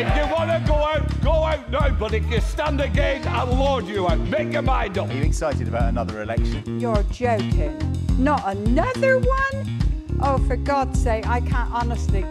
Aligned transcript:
If 0.00 0.16
you 0.16 0.26
want 0.34 0.50
to 0.50 0.62
go 0.66 0.74
out, 0.74 1.22
go 1.22 1.32
out 1.32 1.70
now. 1.70 1.90
But 1.98 2.12
if 2.12 2.30
you 2.30 2.40
stand 2.40 2.80
again, 2.80 3.22
I'll 3.26 3.56
lord 3.56 3.86
you 3.86 4.06
out. 4.08 4.18
Make 4.18 4.52
your 4.52 4.62
mind 4.62 4.98
up. 4.98 5.08
Are 5.08 5.14
you 5.14 5.24
excited 5.24 5.68
about 5.68 5.88
another 5.88 6.22
election? 6.22 6.80
You're 6.80 7.04
joking. 7.10 7.76
Not 8.18 8.42
another 8.46 9.18
one? 9.18 9.78
Oh, 10.20 10.38
for 10.46 10.56
God's 10.56 11.02
sake, 11.02 11.26
I 11.26 11.40
can't 11.40 11.70
honestly. 11.72 12.24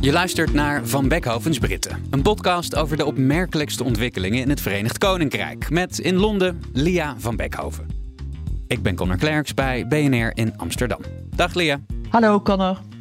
Je 0.00 0.12
luistert 0.12 0.52
naar 0.52 0.86
Van 0.86 1.08
Beckhovens 1.08 1.58
Britten, 1.58 2.06
een 2.10 2.22
podcast 2.22 2.76
over 2.76 2.96
de 2.96 3.04
opmerkelijkste 3.04 3.84
ontwikkelingen 3.84 4.40
in 4.40 4.48
het 4.48 4.60
Verenigd 4.60 4.98
Koninkrijk. 4.98 5.70
Met 5.70 5.98
in 5.98 6.16
Londen 6.16 6.62
Lia 6.72 7.14
van 7.18 7.36
Beckhoven. 7.36 7.86
Ik 8.66 8.82
ben 8.82 8.94
Connor 8.94 9.16
Klerks 9.16 9.54
bij 9.54 9.86
BNR 9.86 10.30
in 10.34 10.56
Amsterdam. 10.56 11.00
Dag 11.36 11.54
Lia. 11.54 11.80
Hallo 12.08 12.40
Connor. 12.40 12.91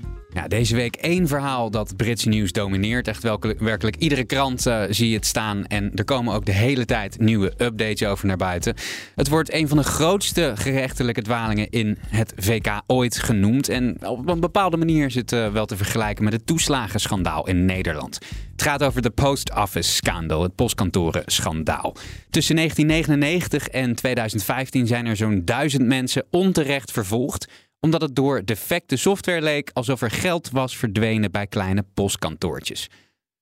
Deze 0.48 0.76
week 0.76 0.96
één 0.96 1.28
verhaal 1.28 1.72
dat 1.72 1.96
Britse 1.96 2.30
nieuws 2.30 2.52
domineert. 2.52 3.08
Echt 3.08 3.24
welke, 3.24 3.56
werkelijk 3.60 3.96
iedere 3.96 4.24
krant 4.24 4.66
uh, 4.66 4.84
zie 4.90 5.10
je 5.10 5.16
het 5.16 5.26
staan. 5.26 5.66
En 5.66 5.92
er 5.96 6.04
komen 6.04 6.34
ook 6.34 6.46
de 6.46 6.52
hele 6.52 6.86
tijd 6.86 7.20
nieuwe 7.20 7.54
updates 7.58 8.04
over 8.08 8.28
naar 8.28 8.38
buiten. 8.38 8.76
Het 9.16 9.30
wordt 9.30 9.54
een 9.54 9.68
van 9.68 9.78
de 9.78 9.84
grootste 9.84 10.52
gerechtelijke 10.56 11.22
dwalingen 11.22 11.70
in 11.70 11.98
het 12.08 12.34
VK 12.38 12.82
ooit 12.88 13.20
genoemd. 13.20 13.70
En 13.70 14.08
op 14.08 14.28
een 14.28 14.40
bepaalde 14.40 14.78
manier 14.78 15.06
is 15.06 15.16
het 15.16 15.32
uh, 15.32 15.52
wel 15.52 15.66
te 15.66 15.78
vergelijken 15.78 16.24
met 16.24 16.34
het 16.34 16.46
toeslagenschandaal 16.46 17.48
in 17.48 17.66
Nederland. 17.66 18.20
Het 18.52 18.62
gaat 18.62 18.84
over 18.84 19.02
de 19.02 19.10
Post 19.10 19.56
Office 19.56 19.92
Scandal, 19.92 20.44
het 20.44 20.56
postkantoren-schandaal. 20.56 21.96
Tussen 22.30 22.56
1999 22.56 23.68
en 23.68 23.96
2015 23.96 24.88
zijn 24.88 25.06
er 25.06 25.16
zo'n 25.16 25.42
duizend 25.46 25.86
mensen 25.86 26.26
onterecht 26.30 26.92
vervolgd 26.92 27.48
omdat 27.82 28.02
het 28.02 28.16
door 28.16 28.46
defecte 28.46 28.96
software 28.96 29.42
leek 29.42 29.70
alsof 29.74 30.02
er 30.02 30.12
geld 30.12 30.50
was 30.50 30.78
verdwenen 30.78 31.32
bij 31.32 31.48
kleine 31.48 31.86
postkantoortjes. 31.94 32.90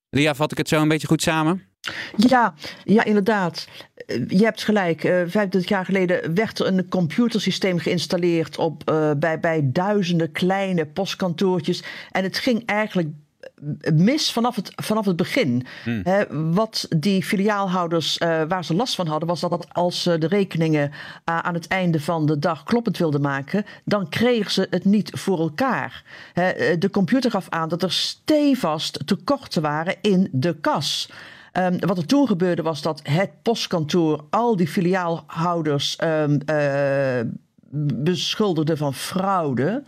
Lia, 0.09 0.36
vat 0.36 0.52
ik 0.52 0.58
het 0.58 0.68
zo 0.68 0.82
een 0.82 0.88
beetje 0.88 1.08
goed 1.08 1.22
samen? 1.22 1.64
Ja, 2.16 2.54
ja, 2.84 3.04
inderdaad. 3.04 3.67
Je 4.28 4.44
hebt 4.44 4.64
gelijk. 4.64 5.04
Uh, 5.04 5.12
25 5.12 5.70
jaar 5.70 5.86
geleden 5.86 6.36
werd 6.36 6.60
er 6.60 6.67
een 6.67 6.90
computersysteem 6.90 7.80
geïnstalleerd 7.80 8.58
op, 8.58 8.90
uh, 8.90 9.12
bij, 9.17 9.40
bij 9.40 9.62
duizenden 9.64 10.32
kleine 10.32 10.86
postkantoortjes. 10.86 11.84
En 12.12 12.23
het 12.23 12.38
ging 12.38 12.66
eigenlijk 12.66 13.08
mis 13.94 14.32
vanaf 14.32 14.56
het, 14.56 14.72
vanaf 14.76 15.06
het 15.06 15.16
begin. 15.16 15.66
Hmm. 15.84 16.02
He, 16.04 16.23
wat 16.52 16.88
die 16.98 17.23
filiaalhouders, 17.23 18.18
uh, 18.18 18.42
waar 18.48 18.66
ze 18.66 18.73
last 18.73 18.95
van 18.95 19.08
hadden, 19.08 19.28
was 19.28 19.40
dat 19.40 19.73
als 19.73 20.02
ze 20.02 20.18
de 20.18 20.28
rekeningen 20.28 20.90
uh, 20.90 21.40
aan 21.40 21.54
het 21.54 21.67
einde 21.67 22.02
van 22.02 22.26
de 22.26 22.40
dag 22.40 22.64
kloppend 22.64 22.98
wilden 22.98 23.22
maken, 23.22 23.66
dan 23.84 24.10
kregen 24.10 24.52
ze 24.52 24.67
het 24.70 24.86
niet 24.86 25.12
voor 25.14 25.40
elkaar. 25.40 26.04
He, 26.34 26.78
de 26.78 26.90
computer 26.90 27.32
gaf 27.32 27.50
aan 27.50 27.70
dat 27.70 27.84
er 27.84 27.92
stevast 27.92 29.08
tekorten 29.08 29.62
waren 29.62 29.95
in 30.02 30.30
de 30.32 30.56
kas. 30.62 31.10
Um, 31.54 31.80
wat 31.80 31.98
er 31.98 32.06
toen 32.06 32.28
gebeurde 32.28 32.62
was 32.62 32.82
dat 32.82 33.00
het 33.04 33.30
postkantoor 33.42 34.23
al 34.30 34.56
die 34.56 34.67
filiaalhouders 34.67 35.98
um, 36.04 36.39
uh, 36.45 37.20
beschuldigde 38.04 38.78
van 38.78 38.94
fraude. 38.94 39.83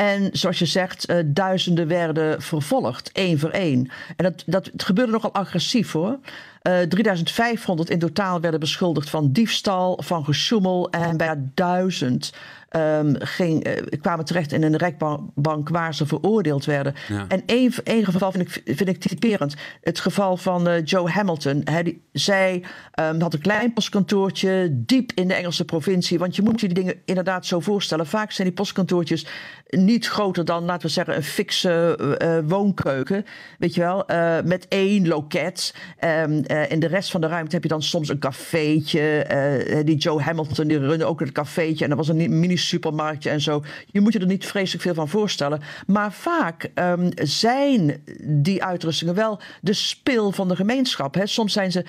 En 0.00 0.28
zoals 0.32 0.58
je 0.58 0.66
zegt, 0.66 1.10
uh, 1.10 1.16
duizenden 1.26 1.88
werden 1.88 2.42
vervolgd, 2.42 3.10
één 3.12 3.38
voor 3.38 3.50
één. 3.50 3.90
En 4.16 4.24
dat, 4.24 4.42
dat 4.46 4.66
het 4.66 4.82
gebeurde 4.82 5.12
nogal 5.12 5.34
agressief 5.34 5.92
hoor. 5.92 6.18
Uh, 6.62 6.80
3500 6.80 7.90
in 7.90 7.98
totaal 7.98 8.40
werden 8.40 8.60
beschuldigd 8.60 9.10
van 9.10 9.32
diefstal, 9.32 10.00
van 10.02 10.24
gesjoemel 10.24 10.90
en 10.90 11.16
bijna 11.16 11.36
duizend 11.54 12.32
um, 12.76 13.14
ging, 13.18 13.66
uh, 13.66 14.00
kwamen 14.00 14.24
terecht 14.24 14.52
in 14.52 14.62
een 14.62 14.76
rekbank 14.76 15.68
waar 15.68 15.94
ze 15.94 16.06
veroordeeld 16.06 16.64
werden. 16.64 16.94
Ja. 17.08 17.24
En 17.28 17.42
één, 17.46 17.72
één 17.84 18.04
geval 18.04 18.32
vind 18.32 18.48
ik, 18.48 18.76
vind 18.76 18.88
ik 18.88 19.00
typerend. 19.00 19.54
Het 19.82 20.00
geval 20.00 20.36
van 20.36 20.68
uh, 20.68 20.84
Joe 20.84 21.10
Hamilton. 21.10 21.60
Hij, 21.64 21.82
die, 21.82 22.02
zij 22.12 22.64
um, 23.00 23.20
had 23.20 23.34
een 23.34 23.40
klein 23.40 23.72
postkantoortje 23.72 24.68
diep 24.72 25.12
in 25.14 25.28
de 25.28 25.34
Engelse 25.34 25.64
provincie. 25.64 26.18
Want 26.18 26.36
je 26.36 26.42
moet 26.42 26.60
je 26.60 26.66
die 26.66 26.82
dingen 26.82 27.00
inderdaad 27.04 27.46
zo 27.46 27.60
voorstellen. 27.60 28.06
Vaak 28.06 28.32
zijn 28.32 28.48
die 28.48 28.56
postkantoortjes 28.56 29.26
niet 29.68 30.08
groter 30.08 30.44
dan, 30.44 30.64
laten 30.64 30.86
we 30.86 30.92
zeggen, 30.92 31.16
een 31.16 31.22
fikse 31.22 31.98
uh, 32.22 32.38
woonkeuken. 32.44 33.26
Weet 33.58 33.74
je 33.74 33.80
wel, 33.80 34.10
uh, 34.10 34.36
met 34.44 34.68
één 34.68 35.08
loket. 35.08 35.74
Um, 36.04 36.42
uh, 36.46 36.70
in 36.70 36.80
de 36.80 36.86
rest 36.86 37.10
van 37.10 37.20
de 37.20 37.26
ruimte 37.26 37.54
heb 37.54 37.62
je 37.62 37.68
dan 37.68 37.82
soms 37.82 38.08
een 38.08 38.18
cafeetje. 38.18 39.82
die 39.84 39.96
Joe 39.96 40.22
Hamilton, 40.22 40.68
die 40.68 40.78
runde 40.78 41.04
ook 41.04 41.20
een 41.20 41.32
cafeetje. 41.32 41.84
En 41.84 41.90
dat 41.90 41.98
was 41.98 42.08
een 42.08 42.38
mini-supermarktje 42.38 43.30
en 43.30 43.40
zo. 43.40 43.62
Je 43.86 44.00
moet 44.00 44.12
je 44.12 44.18
er 44.18 44.26
niet 44.26 44.46
vreselijk 44.46 44.82
veel 44.82 44.94
van 44.94 45.08
voorstellen. 45.08 45.60
Maar 45.86 46.12
vaak 46.12 46.70
um, 46.74 47.08
zijn 47.14 48.02
die 48.22 48.64
uitrustingen 48.64 49.14
wel 49.14 49.40
de 49.60 49.72
spil 49.72 50.32
van 50.32 50.48
de 50.48 50.56
gemeenschap. 50.56 51.14
Hè? 51.14 51.26
Soms 51.26 51.52
zijn 51.52 51.72
ze 51.72 51.84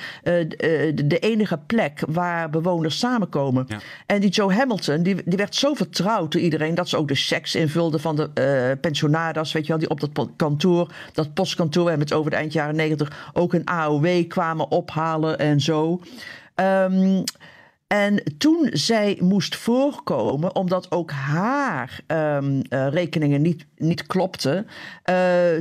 de 1.05 1.19
enige 1.19 1.57
plek 1.57 2.03
waar 2.07 2.49
bewoners 2.49 2.99
samenkomen. 2.99 3.65
Ja. 3.67 3.79
En 4.05 4.21
die 4.21 4.29
Joe 4.29 4.53
Hamilton, 4.53 5.03
die, 5.03 5.15
die 5.25 5.37
werd 5.37 5.55
zo 5.55 5.73
vertrouwd 5.73 6.31
door 6.31 6.41
iedereen... 6.41 6.75
dat 6.75 6.89
ze 6.89 6.97
ook 6.97 7.07
de 7.07 7.15
checks 7.15 7.55
in 7.55 7.68
invulde 7.69 7.99
van 7.99 8.15
de 8.15 8.29
uh, 8.33 8.79
pensionadas, 8.81 9.51
weet 9.51 9.63
je 9.63 9.69
wel, 9.69 9.79
die 9.79 9.89
op 9.89 9.99
dat 9.99 10.29
kantoor, 10.35 10.93
dat 11.13 11.33
postkantoor, 11.33 11.89
en 11.89 11.99
met 11.99 12.13
over 12.13 12.31
de 12.31 12.37
eind 12.37 12.53
jaren 12.53 12.75
negentig 12.75 13.29
ook 13.33 13.53
een 13.53 13.65
AOW 13.65 14.27
kwamen 14.27 14.71
ophalen 14.71 15.39
en 15.39 15.61
zo. 15.61 16.01
Um, 16.55 17.23
en 17.89 18.23
toen 18.37 18.69
zij 18.71 19.17
moest 19.21 19.55
voorkomen, 19.55 20.55
omdat 20.55 20.91
ook 20.91 21.11
haar 21.11 21.99
um, 22.07 22.61
uh, 22.69 22.87
rekeningen 22.87 23.41
niet, 23.41 23.65
niet 23.77 24.07
klopten, 24.07 24.67
uh, 25.09 25.15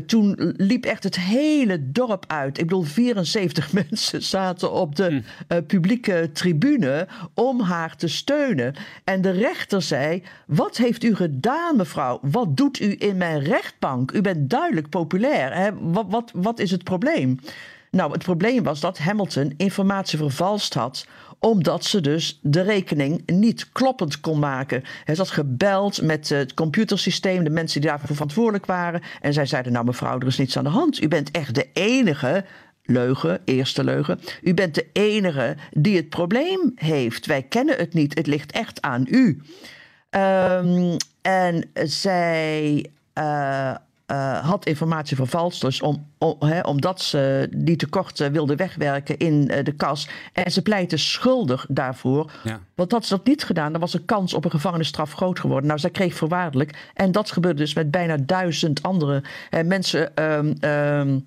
toen 0.06 0.54
liep 0.56 0.84
echt 0.84 1.02
het 1.02 1.16
hele 1.16 1.90
dorp 1.90 2.24
uit. 2.26 2.58
Ik 2.58 2.66
bedoel, 2.66 2.82
74 2.82 3.72
mensen 3.88 4.22
zaten 4.22 4.72
op 4.72 4.96
de 4.96 5.10
uh, 5.12 5.58
publieke 5.66 6.30
tribune 6.32 7.08
om 7.34 7.60
haar 7.60 7.96
te 7.96 8.08
steunen. 8.08 8.74
En 9.04 9.20
de 9.20 9.30
rechter 9.30 9.82
zei: 9.82 10.22
Wat 10.46 10.76
heeft 10.76 11.04
u 11.04 11.14
gedaan, 11.14 11.76
mevrouw? 11.76 12.18
Wat 12.22 12.56
doet 12.56 12.80
u 12.80 12.94
in 12.98 13.16
mijn 13.16 13.40
rechtbank? 13.40 14.12
U 14.12 14.20
bent 14.20 14.50
duidelijk 14.50 14.88
populair. 14.88 15.54
Hè? 15.54 15.70
Wat, 15.80 16.06
wat, 16.08 16.30
wat 16.34 16.58
is 16.58 16.70
het 16.70 16.84
probleem? 16.84 17.38
Nou, 17.90 18.12
het 18.12 18.22
probleem 18.22 18.62
was 18.62 18.80
dat 18.80 18.98
Hamilton 18.98 19.54
informatie 19.56 20.18
vervalst 20.18 20.74
had 20.74 21.06
omdat 21.38 21.84
ze 21.84 22.00
dus 22.00 22.38
de 22.42 22.60
rekening 22.60 23.22
niet 23.26 23.72
kloppend 23.72 24.20
kon 24.20 24.38
maken. 24.38 24.84
Hij 25.04 25.14
had 25.14 25.30
gebeld 25.30 26.02
met 26.02 26.28
het 26.28 26.54
computersysteem, 26.54 27.44
de 27.44 27.50
mensen 27.50 27.80
die 27.80 27.90
daarvoor 27.90 28.08
verantwoordelijk 28.08 28.66
waren. 28.66 29.02
En 29.20 29.32
zij 29.32 29.46
zeiden: 29.46 29.72
Nou, 29.72 29.84
mevrouw, 29.84 30.18
er 30.18 30.26
is 30.26 30.38
niets 30.38 30.56
aan 30.56 30.64
de 30.64 30.70
hand. 30.70 31.02
U 31.02 31.08
bent 31.08 31.30
echt 31.30 31.54
de 31.54 31.68
enige. 31.72 32.44
Leugen, 32.90 33.40
eerste 33.44 33.84
leugen. 33.84 34.20
U 34.42 34.54
bent 34.54 34.74
de 34.74 34.86
enige 34.92 35.56
die 35.70 35.96
het 35.96 36.08
probleem 36.08 36.72
heeft. 36.74 37.26
Wij 37.26 37.42
kennen 37.42 37.76
het 37.76 37.94
niet. 37.94 38.14
Het 38.14 38.26
ligt 38.26 38.52
echt 38.52 38.82
aan 38.82 39.06
u. 39.10 39.42
Um, 40.10 40.96
en 41.22 41.70
zij. 41.74 42.86
Uh, 43.14 43.74
uh, 44.12 44.38
had 44.38 44.66
informatie 44.66 45.16
vervalst. 45.16 45.60
Dus 45.60 45.82
om, 45.82 46.06
om, 46.18 46.36
he, 46.38 46.60
omdat 46.60 47.00
ze 47.00 47.48
die 47.56 47.76
tekorten 47.76 48.32
wilde 48.32 48.56
wegwerken 48.56 49.18
in 49.18 49.50
uh, 49.50 49.64
de 49.64 49.72
kas. 49.72 50.08
En 50.32 50.52
ze 50.52 50.62
pleitte 50.62 50.96
schuldig 50.96 51.66
daarvoor. 51.68 52.30
Ja. 52.44 52.60
Want 52.74 52.92
had 52.92 53.06
ze 53.06 53.16
dat 53.16 53.26
niet 53.26 53.44
gedaan, 53.44 53.72
dan 53.72 53.80
was 53.80 53.92
de 53.92 54.04
kans 54.04 54.34
op 54.34 54.44
een 54.44 54.50
gevangenisstraf 54.50 55.12
groot 55.12 55.40
geworden. 55.40 55.66
Nou, 55.66 55.80
zij 55.80 55.90
kreeg 55.90 56.14
voorwaardelijk. 56.14 56.90
En 56.94 57.12
dat 57.12 57.30
gebeurde 57.30 57.58
dus 57.58 57.74
met 57.74 57.90
bijna 57.90 58.16
duizend 58.16 58.82
andere 58.82 59.22
mensen. 59.64 60.22
Um, 60.22 60.56
um, 60.60 61.26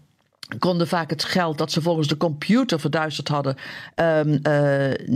konden 0.60 0.88
vaak 0.88 1.10
het 1.10 1.24
geld 1.24 1.58
dat 1.58 1.72
ze 1.72 1.82
volgens 1.82 2.08
de 2.08 2.18
computer 2.18 2.80
verduisterd 2.80 3.28
hadden 3.28 3.56
um, 3.96 4.40
uh, 4.44 5.08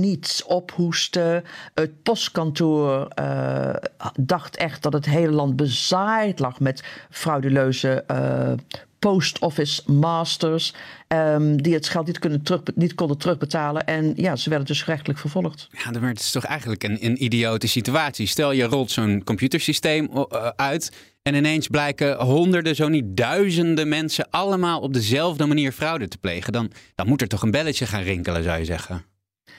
niet 0.00 0.44
ophoesten. 0.46 1.44
Het 1.74 2.02
postkantoor 2.02 3.08
uh, 3.20 3.74
dacht 4.20 4.56
echt 4.56 4.82
dat 4.82 4.92
het 4.92 5.06
hele 5.06 5.32
land 5.32 5.56
bezaaid 5.56 6.38
lag 6.38 6.60
met 6.60 6.84
frauduleuze 7.10 8.04
uh, 8.10 8.52
post 8.98 9.38
office 9.38 9.92
masters, 9.92 10.74
ehm, 11.08 11.56
die 11.56 11.74
het 11.74 11.88
geld 11.88 12.06
niet, 12.06 12.18
kunnen 12.18 12.42
terug, 12.42 12.60
niet 12.74 12.94
konden 12.94 13.18
terugbetalen. 13.18 13.86
En 13.86 14.12
ja, 14.16 14.36
ze 14.36 14.48
werden 14.48 14.66
dus 14.66 14.82
gerechtelijk 14.82 15.18
vervolgd. 15.18 15.68
Ja, 15.84 16.00
werd 16.00 16.18
het 16.18 16.32
toch 16.32 16.44
eigenlijk 16.44 16.84
een, 16.84 17.04
een 17.04 17.24
idiote 17.24 17.68
situatie. 17.68 18.26
Stel, 18.26 18.52
je 18.52 18.64
rolt 18.64 18.90
zo'n 18.90 19.24
computersysteem 19.24 20.10
uh, 20.12 20.48
uit 20.56 20.92
en 21.22 21.34
ineens 21.34 21.66
blijken 21.66 22.16
honderden, 22.22 22.74
zo 22.74 22.88
niet 22.88 23.16
duizenden 23.16 23.88
mensen 23.88 24.30
allemaal 24.30 24.80
op 24.80 24.92
dezelfde 24.92 25.46
manier 25.46 25.72
fraude 25.72 26.08
te 26.08 26.18
plegen. 26.18 26.52
Dan, 26.52 26.70
dan 26.94 27.06
moet 27.06 27.20
er 27.20 27.28
toch 27.28 27.42
een 27.42 27.50
belletje 27.50 27.86
gaan 27.86 28.02
rinkelen, 28.02 28.42
zou 28.42 28.58
je 28.58 28.64
zeggen. 28.64 29.04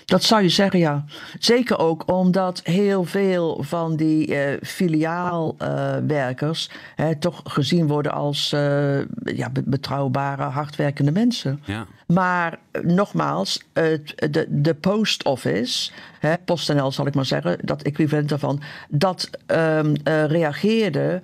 Dat 0.05 0.23
zou 0.23 0.41
je 0.41 0.49
zeggen, 0.49 0.79
ja. 0.79 1.05
Zeker 1.39 1.79
ook 1.79 2.11
omdat 2.11 2.61
heel 2.63 3.03
veel 3.03 3.63
van 3.63 3.95
die 3.95 4.27
uh, 4.27 4.39
filiaalwerkers 4.61 6.69
uh, 6.97 7.09
toch 7.09 7.41
gezien 7.43 7.87
worden 7.87 8.11
als 8.11 8.51
uh, 8.55 8.99
ja, 9.23 9.51
betrouwbare, 9.65 10.43
hardwerkende 10.43 11.11
mensen. 11.11 11.61
Ja. 11.65 11.85
Maar 12.07 12.59
nogmaals, 12.81 13.63
de, 13.73 14.45
de 14.49 14.73
post 14.73 15.23
office, 15.23 15.91
hè, 16.19 16.33
PostNL 16.45 16.91
zal 16.91 17.07
ik 17.07 17.15
maar 17.15 17.25
zeggen, 17.25 17.57
dat 17.61 17.81
equivalent 17.81 18.29
daarvan, 18.29 18.61
dat 18.89 19.29
um, 19.47 19.93
reageerde 20.03 21.21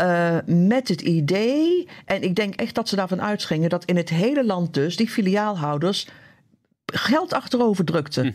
uh, 0.00 0.36
met 0.46 0.88
het 0.88 1.00
idee, 1.00 1.88
en 2.04 2.22
ik 2.22 2.34
denk 2.34 2.54
echt 2.54 2.74
dat 2.74 2.88
ze 2.88 2.96
daarvan 2.96 3.22
uitgingen, 3.22 3.70
dat 3.70 3.84
in 3.84 3.96
het 3.96 4.08
hele 4.08 4.44
land 4.44 4.74
dus 4.74 4.96
die 4.96 5.08
filiaalhouders 5.08 6.08
geld 6.94 7.32
achterover 7.32 7.84
drukten. 7.84 8.24
Hm. 8.24 8.32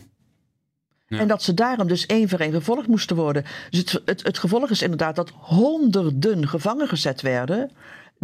Ja. 1.06 1.18
En 1.18 1.28
dat 1.28 1.42
ze 1.42 1.54
daarom 1.54 1.88
dus 1.88 2.06
één 2.06 2.28
voor 2.28 2.38
één 2.38 2.50
vervolgd 2.52 2.86
moesten 2.86 3.16
worden. 3.16 3.44
Dus 3.70 3.78
het, 3.78 4.02
het, 4.04 4.22
het 4.22 4.38
gevolg 4.38 4.70
is 4.70 4.82
inderdaad 4.82 5.16
dat 5.16 5.30
honderden 5.30 6.48
gevangen 6.48 6.88
gezet 6.88 7.20
werden. 7.20 7.70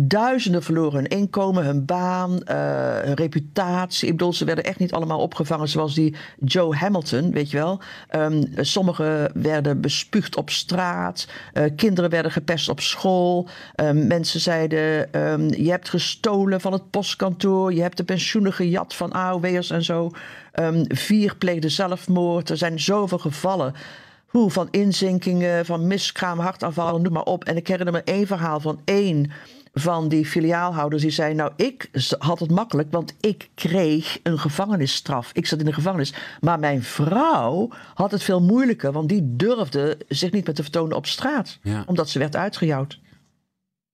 Duizenden 0.00 0.62
verloren 0.62 0.94
hun 0.94 1.08
inkomen, 1.08 1.64
hun 1.64 1.84
baan, 1.84 2.30
uh, 2.30 2.98
hun 2.98 3.14
reputatie. 3.14 4.08
Ik 4.08 4.16
bedoel, 4.16 4.32
ze 4.32 4.44
werden 4.44 4.64
echt 4.64 4.78
niet 4.78 4.92
allemaal 4.92 5.20
opgevangen 5.20 5.68
zoals 5.68 5.94
die 5.94 6.14
Joe 6.44 6.76
Hamilton, 6.76 7.30
weet 7.32 7.50
je 7.50 7.56
wel. 7.56 7.80
Um, 8.16 8.42
sommigen 8.56 9.30
werden 9.34 9.80
bespuugd 9.80 10.36
op 10.36 10.50
straat. 10.50 11.28
Uh, 11.54 11.64
kinderen 11.76 12.10
werden 12.10 12.32
gepest 12.32 12.68
op 12.68 12.80
school. 12.80 13.48
Um, 13.76 14.06
mensen 14.06 14.40
zeiden, 14.40 15.20
um, 15.22 15.48
je 15.48 15.70
hebt 15.70 15.88
gestolen 15.88 16.60
van 16.60 16.72
het 16.72 16.90
postkantoor. 16.90 17.72
Je 17.72 17.82
hebt 17.82 17.96
de 17.96 18.04
pensioenen 18.04 18.52
gejat 18.52 18.94
van 18.94 19.12
AOW'ers 19.12 19.70
en 19.70 19.84
zo. 19.84 20.10
vier 20.88 21.36
pleegden 21.36 21.70
zelfmoord. 21.70 22.50
Er 22.50 22.56
zijn 22.56 22.80
zoveel 22.80 23.18
gevallen. 23.18 23.74
Hoe, 24.28 24.50
van 24.50 24.68
inzinkingen, 24.70 25.66
van 25.66 25.86
miskraam, 25.86 26.38
hartaanvallen, 26.38 27.02
noem 27.02 27.12
maar 27.12 27.22
op. 27.22 27.44
En 27.44 27.56
ik 27.56 27.68
herinner 27.68 27.94
me 27.94 28.02
één 28.04 28.26
verhaal 28.26 28.60
van 28.60 28.80
één 28.84 29.30
van 29.73 30.09
die 30.09 30.26
filiaalhouders 30.26 31.03
die 31.03 31.11
zei: 31.11 31.35
Nou, 31.35 31.53
ik 31.56 31.91
had 32.19 32.41
het 32.41 32.50
makkelijk, 32.50 32.91
want 32.91 33.15
ik 33.20 33.49
kreeg 33.55 34.19
een 34.23 34.38
gevangenisstraf. 34.38 35.31
Ik 35.32 35.47
zat 35.47 35.59
in 35.59 35.65
de 35.65 35.73
gevangenis. 35.73 36.15
Maar 36.41 36.59
mijn 36.59 36.82
vrouw 36.82 37.69
had 37.94 38.11
het 38.11 38.23
veel 38.23 38.43
moeilijker, 38.43 38.93
want 38.93 39.09
die 39.09 39.37
durfde 39.37 39.99
zich 40.09 40.31
niet 40.31 40.47
meer 40.47 40.55
te 40.55 40.62
vertonen 40.62 40.97
op 40.97 41.06
straat, 41.06 41.59
ja. 41.62 41.82
omdat 41.87 42.09
ze 42.09 42.19
werd 42.19 42.37
uitgejouwd. 42.37 43.00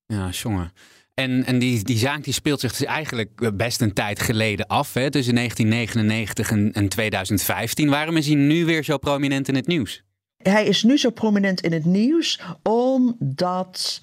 Ja, 0.06 0.28
jongen. 0.30 0.72
En, 1.14 1.44
en 1.44 1.58
die, 1.58 1.84
die 1.84 1.98
zaak 1.98 2.24
die 2.24 2.32
speelt 2.32 2.60
zich 2.60 2.76
dus 2.76 2.86
eigenlijk 2.86 3.56
best 3.56 3.80
een 3.80 3.92
tijd 3.92 4.20
geleden 4.20 4.66
af, 4.66 4.94
hè? 4.94 5.10
tussen 5.10 5.34
1999 5.34 6.50
en, 6.50 6.72
en 6.72 6.88
2015. 6.88 7.88
Waarom 7.88 8.16
is 8.16 8.26
hij 8.26 8.34
nu 8.34 8.64
weer 8.64 8.84
zo 8.84 8.98
prominent 8.98 9.48
in 9.48 9.54
het 9.54 9.66
nieuws? 9.66 10.02
Hij 10.36 10.66
is 10.66 10.82
nu 10.82 10.98
zo 10.98 11.10
prominent 11.10 11.60
in 11.60 11.72
het 11.72 11.84
nieuws 11.84 12.40
omdat 12.62 14.00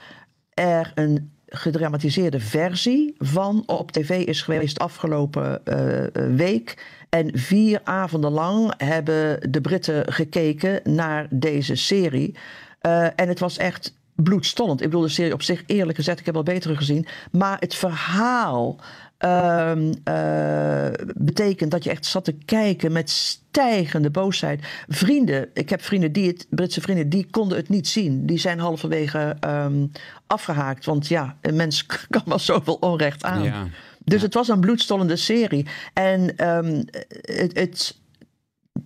er 0.53 0.91
een 0.95 1.31
gedramatiseerde 1.53 2.39
versie 2.39 3.15
van 3.17 3.63
op 3.65 3.91
tv 3.91 4.09
is 4.25 4.41
geweest 4.41 4.79
afgelopen 4.79 5.61
uh, 5.65 6.35
week. 6.35 6.85
En 7.09 7.31
vier 7.33 7.81
avonden 7.83 8.31
lang 8.31 8.73
hebben 8.77 9.51
de 9.51 9.61
Britten 9.61 10.13
gekeken 10.13 10.79
naar 10.83 11.27
deze 11.29 11.75
serie. 11.75 12.35
Uh, 12.81 13.03
en 13.03 13.27
het 13.27 13.39
was 13.39 13.57
echt 13.57 13.93
bloedstollend. 14.15 14.81
Ik 14.81 14.89
bedoel, 14.89 15.01
de 15.01 15.09
serie 15.09 15.33
op 15.33 15.41
zich, 15.41 15.63
eerlijk 15.65 15.97
gezegd, 15.97 16.19
ik 16.19 16.25
heb 16.25 16.33
wel 16.33 16.43
betere 16.43 16.75
gezien. 16.75 17.05
Maar 17.31 17.57
het 17.59 17.75
verhaal 17.75 18.79
uh, 19.25 19.71
uh, 20.09 20.87
betekent 21.15 21.71
dat 21.71 21.83
je 21.83 21.89
echt 21.89 22.05
zat 22.05 22.25
te 22.25 22.31
kijken 22.45 22.91
met 22.91 23.09
stijgende 23.09 24.09
boosheid. 24.09 24.67
Vrienden, 24.87 25.49
ik 25.53 25.69
heb 25.69 25.81
vrienden 25.81 26.11
die 26.11 26.27
het, 26.27 26.47
Britse 26.49 26.81
vrienden, 26.81 27.09
die 27.09 27.27
konden 27.29 27.57
het 27.57 27.69
niet 27.69 27.87
zien. 27.87 28.25
Die 28.25 28.37
zijn 28.37 28.59
halverwege 28.59 29.37
um, 29.45 29.91
afgehaakt. 30.27 30.85
Want 30.85 31.07
ja, 31.07 31.37
een 31.41 31.55
mens 31.55 31.85
kan 32.09 32.23
wel 32.25 32.39
zoveel 32.39 32.77
onrecht 32.79 33.23
aan. 33.23 33.43
Ja. 33.43 33.67
Dus 34.03 34.19
Ja. 34.19 34.25
het 34.25 34.33
was 34.33 34.47
een 34.47 34.59
bloedstollende 34.59 35.15
serie. 35.15 35.67
En 35.93 36.47
um, 36.49 36.85
het, 37.21 37.57
het 37.59 37.99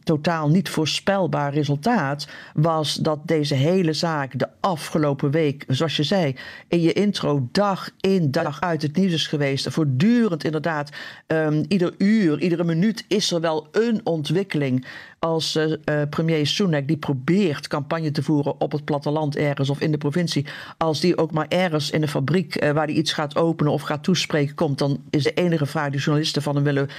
totaal 0.03 0.49
niet 0.49 0.69
voorspelbaar 0.69 1.53
resultaat 1.53 2.27
was 2.53 2.93
dat 2.93 3.19
deze 3.23 3.55
hele 3.55 3.93
zaak 3.93 4.39
de 4.39 4.47
afgelopen 4.59 5.31
week, 5.31 5.63
zoals 5.67 5.95
je 5.95 6.03
zei, 6.03 6.35
in 6.67 6.81
je 6.81 6.93
intro 6.93 7.47
dag 7.51 7.89
in 7.99 8.31
dag 8.31 8.61
uit 8.61 8.81
het 8.81 8.95
nieuws 8.95 9.13
is 9.13 9.27
geweest. 9.27 9.67
Voortdurend 9.69 10.43
inderdaad, 10.43 10.89
um, 11.27 11.65
ieder 11.67 11.93
uur, 11.97 12.39
iedere 12.39 12.63
minuut 12.63 13.05
is 13.07 13.31
er 13.31 13.41
wel 13.41 13.67
een 13.71 14.01
ontwikkeling. 14.03 14.85
Als 15.19 15.55
uh, 15.55 15.65
uh, 15.65 16.01
premier 16.09 16.47
Sunak 16.47 16.87
die 16.87 16.97
probeert 16.97 17.67
campagne 17.67 18.11
te 18.11 18.23
voeren 18.23 18.61
op 18.61 18.71
het 18.71 18.85
platteland 18.85 19.35
ergens 19.37 19.69
of 19.69 19.79
in 19.79 19.91
de 19.91 19.97
provincie, 19.97 20.45
als 20.77 20.99
die 20.99 21.17
ook 21.17 21.31
maar 21.31 21.47
ergens 21.49 21.89
in 21.89 22.01
een 22.01 22.07
fabriek 22.07 22.63
uh, 22.63 22.71
waar 22.71 22.85
hij 22.85 22.95
iets 22.95 23.13
gaat 23.13 23.35
openen 23.35 23.73
of 23.73 23.81
gaat 23.81 24.03
toespreken 24.03 24.55
komt, 24.55 24.77
dan 24.77 25.03
is 25.09 25.23
de 25.23 25.33
enige 25.33 25.65
vraag 25.65 25.89
die 25.89 25.99
journalisten 25.99 26.41
van 26.41 26.55
hem 26.55 26.63
willen, 26.63 26.89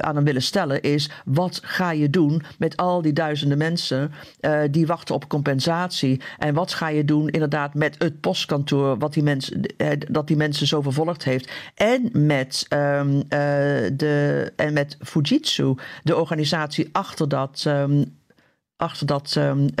aan 0.00 0.14
hem 0.14 0.24
willen 0.24 0.42
stellen 0.42 0.82
is 0.82 1.10
wat 1.38 1.60
ga 1.62 1.90
je 1.90 2.10
doen 2.10 2.42
met 2.58 2.76
al 2.76 3.02
die 3.02 3.12
duizenden 3.12 3.58
mensen 3.58 4.12
uh, 4.40 4.60
die 4.70 4.86
wachten 4.86 5.14
op 5.14 5.28
compensatie? 5.28 6.20
En 6.38 6.54
wat 6.54 6.74
ga 6.74 6.88
je 6.88 7.04
doen 7.04 7.28
inderdaad 7.28 7.74
met 7.74 7.94
het 7.98 8.20
postkantoor 8.20 8.98
wat 8.98 9.12
die 9.12 9.22
mensen, 9.22 9.74
uh, 9.76 9.88
dat 10.10 10.26
die 10.26 10.36
mensen 10.36 10.66
zo 10.66 10.82
vervolgd 10.82 11.24
heeft? 11.24 11.50
En 11.74 12.10
met, 12.12 12.66
um, 12.68 13.14
uh, 13.16 13.22
de, 13.92 14.52
en 14.56 14.72
met 14.72 14.96
Fujitsu, 15.00 15.74
de 16.02 16.16
organisatie 16.16 16.88
achter 16.92 17.28
dat. 17.28 17.64
Um, 17.66 18.16
achter 18.76 19.06
dat 19.06 19.34
um, 19.38 19.74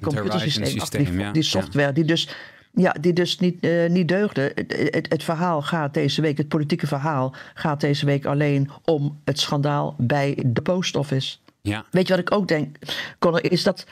computersysteem, 0.00 0.80
achter 0.80 1.04
die, 1.04 1.18
ja. 1.18 1.32
die 1.32 1.42
software, 1.42 1.86
ja. 1.86 1.92
die 1.92 2.04
dus 2.04 2.28
ja, 2.72 2.94
die 3.00 3.12
dus 3.12 3.38
niet, 3.38 3.64
uh, 3.64 3.88
niet 3.88 4.08
deugde. 4.08 4.52
Het, 4.54 4.90
het, 4.94 5.06
het, 5.08 5.22
verhaal 5.22 5.62
gaat 5.62 5.94
deze 5.94 6.20
week, 6.20 6.38
het 6.38 6.48
politieke 6.48 6.86
verhaal 6.86 7.34
gaat 7.54 7.80
deze 7.80 8.06
week 8.06 8.26
alleen 8.26 8.70
om 8.84 9.20
het 9.24 9.40
schandaal 9.40 9.94
bij 9.98 10.42
de 10.46 10.62
post 10.62 10.96
office. 10.96 11.36
Ja. 11.60 11.84
Weet 11.90 12.06
je 12.06 12.12
wat 12.12 12.22
ik 12.22 12.32
ook 12.32 12.48
denk, 12.48 12.76
Connor, 13.18 13.52
is 13.52 13.62
dat 13.62 13.86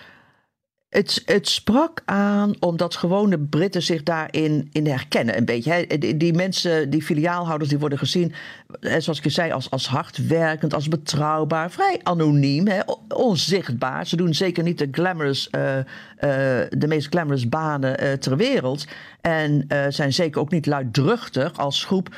het, 0.88 1.22
het 1.24 1.48
sprak 1.48 2.02
aan 2.04 2.54
omdat 2.60 2.96
gewone 2.96 3.38
Britten 3.38 3.82
zich 3.82 4.02
daarin 4.02 4.68
in 4.72 4.86
herkennen 4.86 5.36
een 5.36 5.44
beetje. 5.44 5.72
Hè. 5.72 6.16
Die, 6.16 6.32
mensen, 6.32 6.90
die 6.90 7.02
filiaalhouders, 7.02 7.70
die 7.70 7.78
worden 7.78 7.98
gezien, 7.98 8.34
zoals 8.80 9.18
ik 9.18 9.24
je 9.24 9.30
zei, 9.30 9.52
als, 9.52 9.70
als 9.70 9.88
hardwerkend, 9.88 10.74
als 10.74 10.88
betrouwbaar, 10.88 11.70
vrij 11.70 12.00
anoniem, 12.02 12.66
hè, 12.66 12.80
onzichtbaar. 13.08 14.06
Ze 14.06 14.16
doen 14.16 14.34
zeker 14.34 14.62
niet 14.62 14.78
de 14.78 14.88
glamorous, 14.90 15.48
uh, 15.56 15.76
uh, 15.76 15.82
de 16.70 16.86
meest 16.86 17.08
glamorous 17.08 17.48
banen 17.48 18.04
uh, 18.04 18.12
ter 18.12 18.36
wereld. 18.36 18.84
En 19.20 19.66
zijn 19.88 20.12
zeker 20.12 20.40
ook 20.40 20.50
niet 20.50 20.66
luidruchtig 20.66 21.58
als 21.58 21.84
groep. 21.84 22.08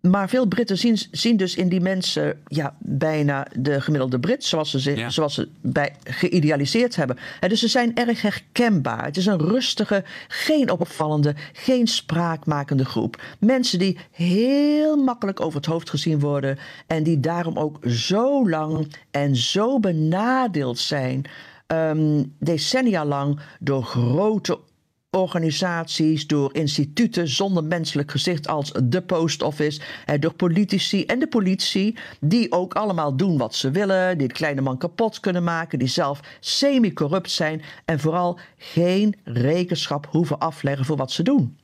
Maar 0.00 0.28
veel 0.28 0.46
Britten 0.46 0.78
zien, 0.78 0.98
zien, 1.10 1.36
dus 1.36 1.54
in 1.54 1.68
die 1.68 1.80
mensen 1.80 2.40
ja, 2.46 2.74
bijna 2.78 3.46
de 3.56 3.80
gemiddelde 3.80 4.20
Brit, 4.20 4.44
zoals 4.44 4.70
ze, 4.70 4.78
zich, 4.78 4.98
ja. 4.98 5.10
zoals 5.10 5.34
ze 5.34 5.48
bij 5.60 5.94
geïdealiseerd 6.04 6.96
hebben. 6.96 7.18
En 7.40 7.48
dus 7.48 7.60
ze 7.60 7.68
zijn 7.68 7.96
erg 7.96 8.22
herkenbaar. 8.22 9.04
Het 9.04 9.16
is 9.16 9.26
een 9.26 9.38
rustige, 9.38 10.04
geen 10.28 10.70
opvallende, 10.70 11.34
geen 11.52 11.86
spraakmakende 11.86 12.84
groep. 12.84 13.22
Mensen 13.38 13.78
die 13.78 13.98
heel 14.10 14.96
makkelijk 14.96 15.40
over 15.40 15.56
het 15.56 15.66
hoofd 15.66 15.90
gezien 15.90 16.20
worden 16.20 16.58
en 16.86 17.02
die 17.02 17.20
daarom 17.20 17.58
ook 17.58 17.78
zo 17.86 18.48
lang 18.48 18.92
en 19.10 19.36
zo 19.36 19.80
benadeeld 19.80 20.78
zijn, 20.78 21.24
um, 21.66 22.34
decennia 22.38 23.04
lang 23.04 23.40
door 23.60 23.82
grote 23.82 24.58
organisaties, 25.10 26.26
door 26.26 26.54
instituten 26.54 27.28
zonder 27.28 27.64
menselijk 27.64 28.10
gezicht 28.10 28.48
als 28.48 28.72
de 28.84 29.02
Post 29.02 29.42
Office, 29.42 29.80
door 30.20 30.32
politici 30.32 31.04
en 31.04 31.18
de 31.18 31.26
politie, 31.26 31.98
die 32.20 32.52
ook 32.52 32.74
allemaal 32.74 33.16
doen 33.16 33.38
wat 33.38 33.54
ze 33.54 33.70
willen, 33.70 34.18
die 34.18 34.28
de 34.28 34.34
kleine 34.34 34.60
man 34.60 34.78
kapot 34.78 35.20
kunnen 35.20 35.44
maken, 35.44 35.78
die 35.78 35.88
zelf 35.88 36.20
semi-corrupt 36.40 37.30
zijn 37.30 37.62
en 37.84 38.00
vooral 38.00 38.38
geen 38.56 39.14
rekenschap 39.24 40.06
hoeven 40.10 40.38
afleggen 40.38 40.84
voor 40.84 40.96
wat 40.96 41.10
ze 41.10 41.22
doen. 41.22 41.56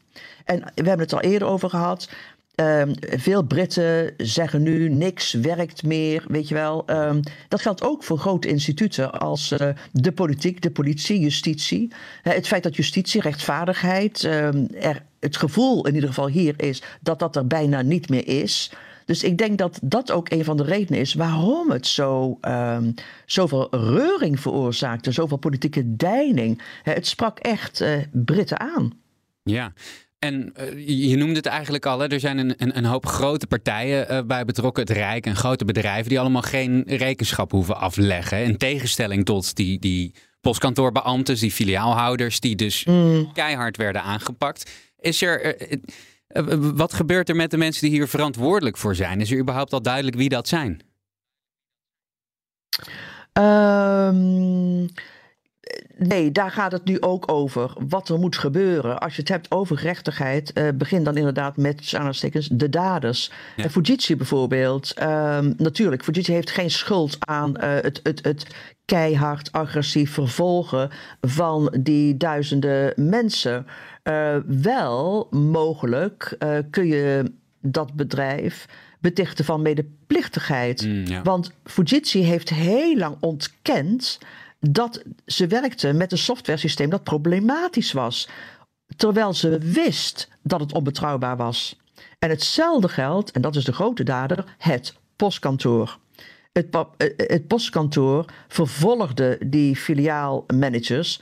En 0.44 0.60
we 0.60 0.88
hebben 0.88 1.06
het 1.06 1.12
al 1.12 1.20
eerder 1.20 1.48
over 1.48 1.70
gehad. 1.70 2.08
Um, 2.60 2.92
veel 2.98 3.42
Britten 3.42 4.14
zeggen 4.16 4.62
nu 4.62 4.88
niks 4.88 5.32
werkt 5.32 5.82
meer, 5.82 6.24
weet 6.28 6.48
je 6.48 6.54
wel. 6.54 6.84
Um, 6.90 7.20
dat 7.48 7.60
geldt 7.60 7.82
ook 7.82 8.04
voor 8.04 8.18
grote 8.18 8.48
instituten 8.48 9.12
als 9.20 9.52
uh, 9.52 9.68
de 9.92 10.12
politiek, 10.12 10.62
de 10.62 10.70
politie, 10.70 11.20
justitie. 11.20 11.92
Het 12.22 12.46
feit 12.46 12.62
dat 12.62 12.76
justitie, 12.76 13.20
rechtvaardigheid 13.20 14.22
um, 14.22 14.68
er 14.74 15.02
het 15.20 15.36
gevoel 15.36 15.86
in 15.86 15.94
ieder 15.94 16.08
geval 16.08 16.28
hier 16.28 16.54
is 16.56 16.82
dat 17.00 17.18
dat 17.18 17.36
er 17.36 17.46
bijna 17.46 17.82
niet 17.82 18.08
meer 18.08 18.28
is. 18.28 18.72
Dus 19.04 19.22
ik 19.22 19.38
denk 19.38 19.58
dat 19.58 19.78
dat 19.82 20.10
ook 20.10 20.30
een 20.30 20.44
van 20.44 20.56
de 20.56 20.64
redenen 20.64 21.00
is 21.00 21.14
waarom 21.14 21.70
het 21.70 21.86
zo, 21.86 22.38
zoveel 23.26 23.68
reuring 23.70 24.40
veroorzaakte, 24.40 25.12
zoveel 25.12 25.36
politieke 25.36 25.96
deining. 25.96 26.62
Het 26.82 27.06
sprak 27.06 27.38
echt 27.38 27.80
uh, 27.80 27.96
Britten 28.12 28.60
aan. 28.60 28.92
Ja, 29.42 29.72
en 30.24 30.52
uh, 30.60 31.08
je 31.08 31.16
noemde 31.16 31.36
het 31.36 31.46
eigenlijk 31.46 31.86
al, 31.86 31.98
hè? 31.98 32.06
er 32.08 32.20
zijn 32.20 32.38
een, 32.38 32.54
een, 32.56 32.76
een 32.76 32.84
hoop 32.84 33.06
grote 33.06 33.46
partijen 33.46 34.06
uh, 34.10 34.22
bij 34.22 34.44
betrokken. 34.44 34.82
Het 34.82 34.92
Rijk 34.92 35.26
en 35.26 35.36
grote 35.36 35.64
bedrijven 35.64 36.08
die 36.08 36.20
allemaal 36.20 36.42
geen 36.42 36.82
rekenschap 36.86 37.50
hoeven 37.50 37.76
afleggen. 37.76 38.44
In 38.44 38.56
tegenstelling 38.56 39.24
tot 39.24 39.56
die, 39.56 39.78
die 39.78 40.14
postkantoorbeambten, 40.40 41.36
die 41.36 41.50
filiaalhouders, 41.50 42.40
die 42.40 42.56
dus 42.56 42.84
mm. 42.84 43.32
keihard 43.32 43.76
werden 43.76 44.02
aangepakt. 44.02 44.70
Is 44.98 45.22
er. 45.22 45.62
Uh, 45.62 45.78
wat 46.74 46.94
gebeurt 46.94 47.28
er 47.28 47.36
met 47.36 47.50
de 47.50 47.56
mensen 47.56 47.82
die 47.88 47.96
hier 47.96 48.08
verantwoordelijk 48.08 48.76
voor 48.76 48.94
zijn? 48.94 49.20
Is 49.20 49.30
er 49.30 49.38
überhaupt 49.38 49.72
al 49.72 49.82
duidelijk 49.82 50.16
wie 50.16 50.28
dat 50.28 50.48
zijn? 50.48 50.80
Um, 53.32 54.88
nee, 55.96 56.32
daar 56.32 56.50
gaat 56.50 56.72
het 56.72 56.84
nu 56.84 57.00
ook 57.00 57.32
over. 57.32 57.72
Wat 57.88 58.08
er 58.08 58.18
moet 58.18 58.36
gebeuren. 58.36 59.00
Als 59.00 59.14
je 59.14 59.20
het 59.20 59.30
hebt 59.30 59.50
over 59.50 59.78
gerechtigheid, 59.78 60.50
uh, 60.58 60.68
begin 60.74 61.04
dan 61.04 61.16
inderdaad 61.16 61.56
met 61.56 61.92
aanstekens 61.96 62.48
de 62.52 62.68
daders. 62.68 63.30
Ja. 63.56 63.70
Fujitsu 63.70 64.16
bijvoorbeeld. 64.16 65.02
Um, 65.02 65.54
natuurlijk, 65.56 66.04
Fujitsu 66.04 66.32
heeft 66.32 66.50
geen 66.50 66.70
schuld 66.70 67.16
aan 67.18 67.50
uh, 67.56 67.62
het, 67.62 68.00
het, 68.02 68.24
het 68.24 68.46
keihard 68.84 69.52
agressief 69.52 70.12
vervolgen 70.12 70.90
van 71.20 71.74
die 71.80 72.16
duizenden 72.16 72.92
mensen. 72.96 73.66
Uh, 74.04 74.36
wel 74.46 75.26
mogelijk 75.30 76.36
kun 76.70 76.86
je 76.86 77.32
dat 77.60 77.94
bedrijf 77.94 78.66
betichten 79.04 79.44
van 79.44 79.62
medeplichtigheid. 79.62 80.86
Mm, 80.86 81.06
ja. 81.06 81.22
Want 81.22 81.52
Fujitsu 81.64 82.18
heeft 82.18 82.50
heel 82.50 82.96
lang 82.96 83.16
ontkend 83.20 84.18
dat 84.70 85.02
ze 85.26 85.46
werkte 85.46 85.92
met 85.92 86.12
een 86.12 86.18
softwaresysteem 86.18 86.90
dat 86.90 87.02
problematisch 87.02 87.92
was. 87.92 88.28
Terwijl 88.96 89.32
ze 89.32 89.58
wist 89.58 90.28
dat 90.42 90.60
het 90.60 90.72
onbetrouwbaar 90.72 91.36
was. 91.36 91.80
En 92.18 92.30
hetzelfde 92.30 92.88
geldt, 92.88 93.30
en 93.30 93.40
dat 93.40 93.56
is 93.56 93.64
de 93.64 93.72
grote 93.72 94.02
dader, 94.02 94.44
het 94.58 94.94
postkantoor. 95.16 95.98
Het, 96.52 96.76
het 97.16 97.46
postkantoor 97.46 98.24
vervolgde 98.48 99.38
die 99.46 99.76
filiaalmanagers, 99.76 101.20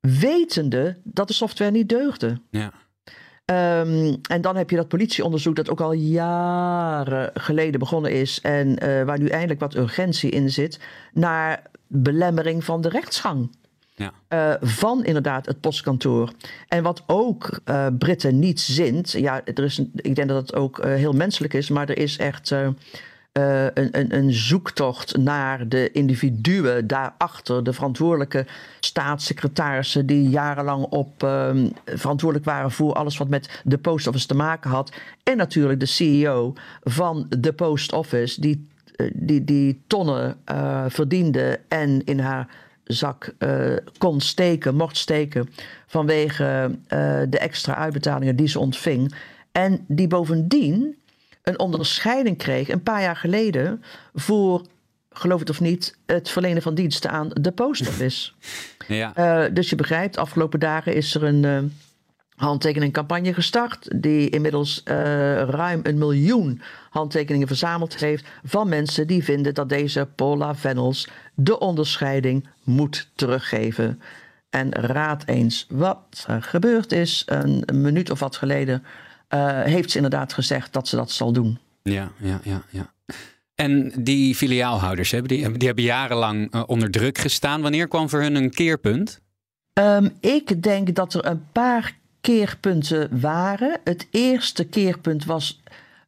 wetende 0.00 0.96
dat 1.02 1.28
de 1.28 1.34
software 1.34 1.70
niet 1.70 1.88
deugde. 1.88 2.40
Ja. 2.50 2.72
Um, 3.80 4.18
en 4.28 4.40
dan 4.40 4.56
heb 4.56 4.70
je 4.70 4.76
dat 4.76 4.88
politieonderzoek 4.88 5.56
dat 5.56 5.70
ook 5.70 5.80
al 5.80 5.92
jaren 5.92 7.30
geleden 7.34 7.78
begonnen 7.78 8.12
is 8.12 8.40
en 8.40 8.68
uh, 8.68 9.02
waar 9.02 9.18
nu 9.18 9.26
eindelijk 9.26 9.60
wat 9.60 9.74
urgentie 9.74 10.30
in 10.30 10.50
zit, 10.50 10.78
naar 11.12 11.62
belemmering 11.94 12.64
van 12.64 12.80
de 12.80 12.88
rechtsgang. 12.88 13.50
Ja. 13.96 14.12
Uh, 14.28 14.68
van 14.68 15.04
inderdaad 15.04 15.46
het 15.46 15.60
postkantoor. 15.60 16.32
En 16.68 16.82
wat 16.82 17.02
ook 17.06 17.60
uh, 17.64 17.86
Britten 17.98 18.38
niet 18.38 18.60
zint, 18.60 19.10
ja, 19.10 19.44
er 19.44 19.64
is 19.64 19.78
een, 19.78 19.90
ik 19.94 20.14
denk 20.14 20.28
dat 20.28 20.40
het 20.40 20.54
ook 20.54 20.84
heel 20.84 21.12
menselijk 21.12 21.54
is, 21.54 21.70
maar 21.70 21.88
er 21.88 21.98
is 21.98 22.16
echt 22.16 22.50
een, 22.50 22.76
een, 23.74 24.16
een, 24.16 24.32
zoektocht 24.32 25.16
naar 25.16 25.68
de 25.68 25.90
individuen 25.90 26.86
daarachter, 26.86 27.64
de 27.64 27.72
verantwoordelijke 27.72 28.46
staatssecretarissen 28.80 30.06
die 30.06 30.28
jarenlang 30.28 30.84
op, 30.84 31.22
um, 31.22 31.72
verantwoordelijk 31.84 32.48
waren 32.48 32.70
voor 32.70 32.92
alles 32.92 33.18
wat 33.18 33.28
met 33.28 33.60
de 33.64 33.78
post 33.78 34.06
office 34.06 34.26
te 34.26 34.34
maken 34.34 34.70
had. 34.70 34.92
En 35.22 35.36
natuurlijk 35.36 35.80
de 35.80 35.86
CEO 35.86 36.52
van 36.82 37.26
de 37.38 37.52
post 37.52 37.92
office, 37.92 38.40
die, 38.40 38.68
die, 39.12 39.44
die 39.44 39.82
tonnen 39.86 40.36
uh, 40.52 40.84
verdiende 40.88 41.60
en 41.68 42.04
in 42.04 42.18
haar 42.18 42.48
zak 42.84 43.34
kon 43.98 44.20
steken, 44.20 44.74
mocht 44.74 44.96
steken, 44.96 45.48
vanwege 45.86 46.78
de 47.28 47.38
extra 47.38 47.74
uitbetalingen 47.74 48.36
die 48.36 48.48
ze 48.48 48.58
ontving. 48.58 49.14
En 49.52 49.84
die 49.88 50.06
bovendien 50.06 50.96
een 51.42 51.58
onderscheiding 51.58 52.38
kreeg 52.38 52.68
een 52.68 52.82
paar 52.82 53.02
jaar 53.02 53.16
geleden 53.16 53.82
voor, 54.14 54.66
geloof 55.10 55.40
het 55.40 55.50
of 55.50 55.60
niet, 55.60 55.96
het 56.06 56.30
verlenen 56.30 56.62
van 56.62 56.74
diensten 56.74 57.10
aan 57.10 57.28
de 57.32 57.52
post 57.52 57.88
office. 57.88 58.32
Ja. 58.88 59.48
Dus 59.48 59.70
je 59.70 59.76
begrijpt, 59.76 60.16
afgelopen 60.16 60.60
dagen 60.60 60.94
is 60.94 61.14
er 61.14 61.22
een 61.22 61.72
handtekeningcampagne 62.36 63.34
gestart. 63.34 64.02
Die 64.02 64.30
inmiddels 64.30 64.82
uh, 64.84 64.94
ruim 65.42 65.80
een 65.82 65.98
miljoen 65.98 66.60
handtekeningen 66.90 67.46
verzameld 67.46 67.96
heeft. 67.96 68.26
Van 68.44 68.68
mensen 68.68 69.06
die 69.06 69.24
vinden 69.24 69.54
dat 69.54 69.68
deze 69.68 70.08
Paula 70.14 70.54
Vennels 70.54 71.08
de 71.34 71.58
onderscheiding 71.58 72.48
moet 72.64 73.10
teruggeven. 73.14 74.00
En 74.50 74.72
raad 74.72 75.22
eens 75.26 75.66
wat 75.68 76.24
er 76.26 76.42
gebeurd 76.42 76.92
is. 76.92 77.22
Een, 77.26 77.64
minuut 77.72 78.10
of 78.10 78.20
wat 78.20 78.36
geleden 78.36 78.82
uh, 79.34 79.62
heeft 79.62 79.90
ze 79.90 79.96
inderdaad 79.96 80.32
gezegd 80.32 80.72
dat 80.72 80.88
ze 80.88 80.96
dat 80.96 81.10
zal 81.10 81.32
doen. 81.32 81.58
Ja, 81.82 82.10
ja, 82.18 82.40
ja, 82.42 82.62
ja. 82.70 82.92
En 83.54 83.92
die 83.98 84.34
filiaalhouders, 84.34 85.10
hè, 85.10 85.22
die, 85.22 85.52
die 85.52 85.66
hebben 85.66 85.84
jarenlang 85.84 86.54
uh, 86.54 86.62
onder 86.66 86.90
druk 86.90 87.18
gestaan. 87.18 87.62
Wanneer 87.62 87.88
kwam 87.88 88.08
voor 88.08 88.20
hun 88.20 88.34
een 88.34 88.50
keerpunt? 88.50 89.20
Um, 89.72 90.10
ik 90.20 90.62
denk 90.62 90.94
dat 90.94 91.14
er 91.14 91.26
een 91.26 91.44
paar 91.52 91.96
keerpunten 92.24 93.20
waren. 93.20 93.80
Het 93.84 94.06
eerste 94.10 94.64
keerpunt 94.64 95.24
was 95.24 95.62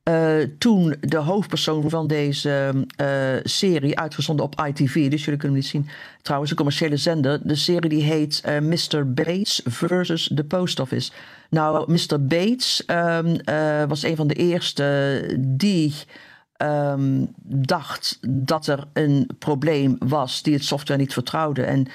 uh, 0.04 0.37
toen 0.58 0.96
de 1.00 1.16
hoofdpersoon 1.16 1.90
van 1.90 2.06
deze 2.06 2.87
uh, 3.00 3.06
serie, 3.42 3.99
uitgezonden 3.99 4.44
op 4.44 4.61
ITV, 4.66 5.11
dus 5.11 5.25
jullie 5.25 5.40
kunnen 5.40 5.58
het 5.58 5.66
zien, 5.66 5.88
trouwens, 6.23 6.50
een 6.50 6.56
commerciële 6.56 6.96
zender. 6.96 7.40
De 7.42 7.54
serie 7.54 7.90
die 7.90 8.02
heet 8.02 8.42
uh, 8.46 8.58
Mr. 8.58 9.12
Bates 9.12 9.61
versus 9.64 10.30
The 10.35 10.44
Post 10.44 10.80
Office. 10.80 11.12
Nou, 11.50 11.92
Mr. 11.92 12.26
Bates 12.26 12.82
um, 12.87 13.37
was 13.88 14.02
een 14.02 14.16
van 14.16 14.26
de 14.26 14.35
eerste 14.35 15.23
die 15.38 15.94
um, 16.62 17.32
dacht 17.44 18.18
dat 18.28 18.66
er 18.66 18.85
een 18.92 19.30
probleem 19.38 19.96
was, 19.99 20.42
die 20.42 20.54
het 20.54 20.64
software 20.64 21.00
niet 21.00 21.12
vertrouwde. 21.12 21.62
En 21.62 21.87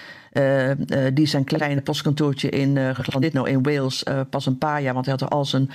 die 1.13 1.25
zijn 1.25 1.43
kleine 1.43 1.81
postkantoortje 1.81 2.49
in, 2.49 2.79
dit 3.19 3.33
nou 3.33 3.49
in 3.49 3.63
Wales, 3.63 4.03
pas 4.29 4.45
een 4.45 4.57
paar 4.57 4.81
jaar, 4.81 4.93
want 4.93 5.05
hij 5.05 5.15
had 5.19 5.29
er 5.29 5.35
al 5.37 5.45
zijn 5.45 5.71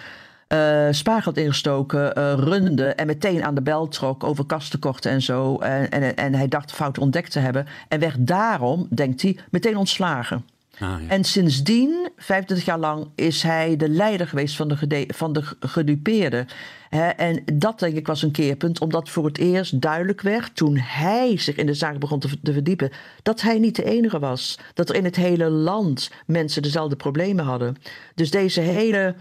uh, 0.49 0.87
spaargeld 0.91 1.37
ingestoken, 1.37 2.19
uh, 2.19 2.33
runde 2.33 2.85
en 2.85 3.07
meteen 3.07 3.45
aan 3.45 3.55
de 3.55 3.63
bel 3.63 3.89
trok 3.89 4.25
over 4.25 4.47
kastenkorten 4.47 5.11
en 5.11 5.23
zo. 5.23 5.59
En, 5.59 5.91
en, 5.91 6.17
en 6.17 6.35
hij 6.35 6.49
dacht 6.49 6.73
fout 6.73 6.99
ontdekt 6.99 7.31
te 7.31 7.39
hebben. 7.39 7.67
En 7.89 8.01
werd 8.01 8.27
daarom, 8.27 8.87
denkt 8.91 9.23
hij, 9.23 9.39
meteen 9.51 9.77
ontslagen. 9.77 10.45
Ah. 10.79 11.01
En 11.09 11.25
sindsdien, 11.25 12.09
25 12.17 12.67
jaar 12.67 12.79
lang, 12.79 13.09
is 13.15 13.43
hij 13.43 13.77
de 13.77 13.89
leider 13.89 14.29
geweest 14.29 14.57
van 14.57 14.69
de, 14.69 15.05
van 15.09 15.33
de 15.33 15.43
gedupeerden. 15.61 16.47
en 17.17 17.43
dat 17.53 17.79
denk 17.79 17.97
ik 17.97 18.07
was 18.07 18.23
een 18.23 18.31
keerpunt, 18.31 18.81
omdat 18.81 19.09
voor 19.09 19.25
het 19.25 19.39
eerst 19.39 19.81
duidelijk 19.81 20.21
werd, 20.21 20.57
toen 20.57 20.77
hij 20.77 21.39
zich 21.39 21.57
in 21.57 21.67
de 21.67 21.75
zaak 21.75 21.99
begon 21.99 22.21
te, 22.21 22.53
verdiepen, 22.53 22.91
dat 23.23 23.41
hij 23.41 23.59
niet 23.59 23.77
de 23.77 23.85
enige 23.85 24.19
was. 24.19 24.59
Dat 24.75 24.89
er 24.89 24.95
in 24.95 25.05
het 25.05 25.17
hele 25.17 25.51
land 25.51 26.11
mensen 26.27 26.63
dezelfde 26.63 26.97
problemen 26.97 27.45
hadden. 27.45 27.77
Dus 28.15 28.31
deze 28.31 28.61
hele 28.61 29.15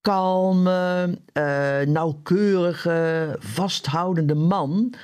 kalme, 0.00 1.18
uh, 1.32 1.80
nauwkeurige, 1.86 3.36
vasthoudende 3.38 4.34
man. 4.34 4.94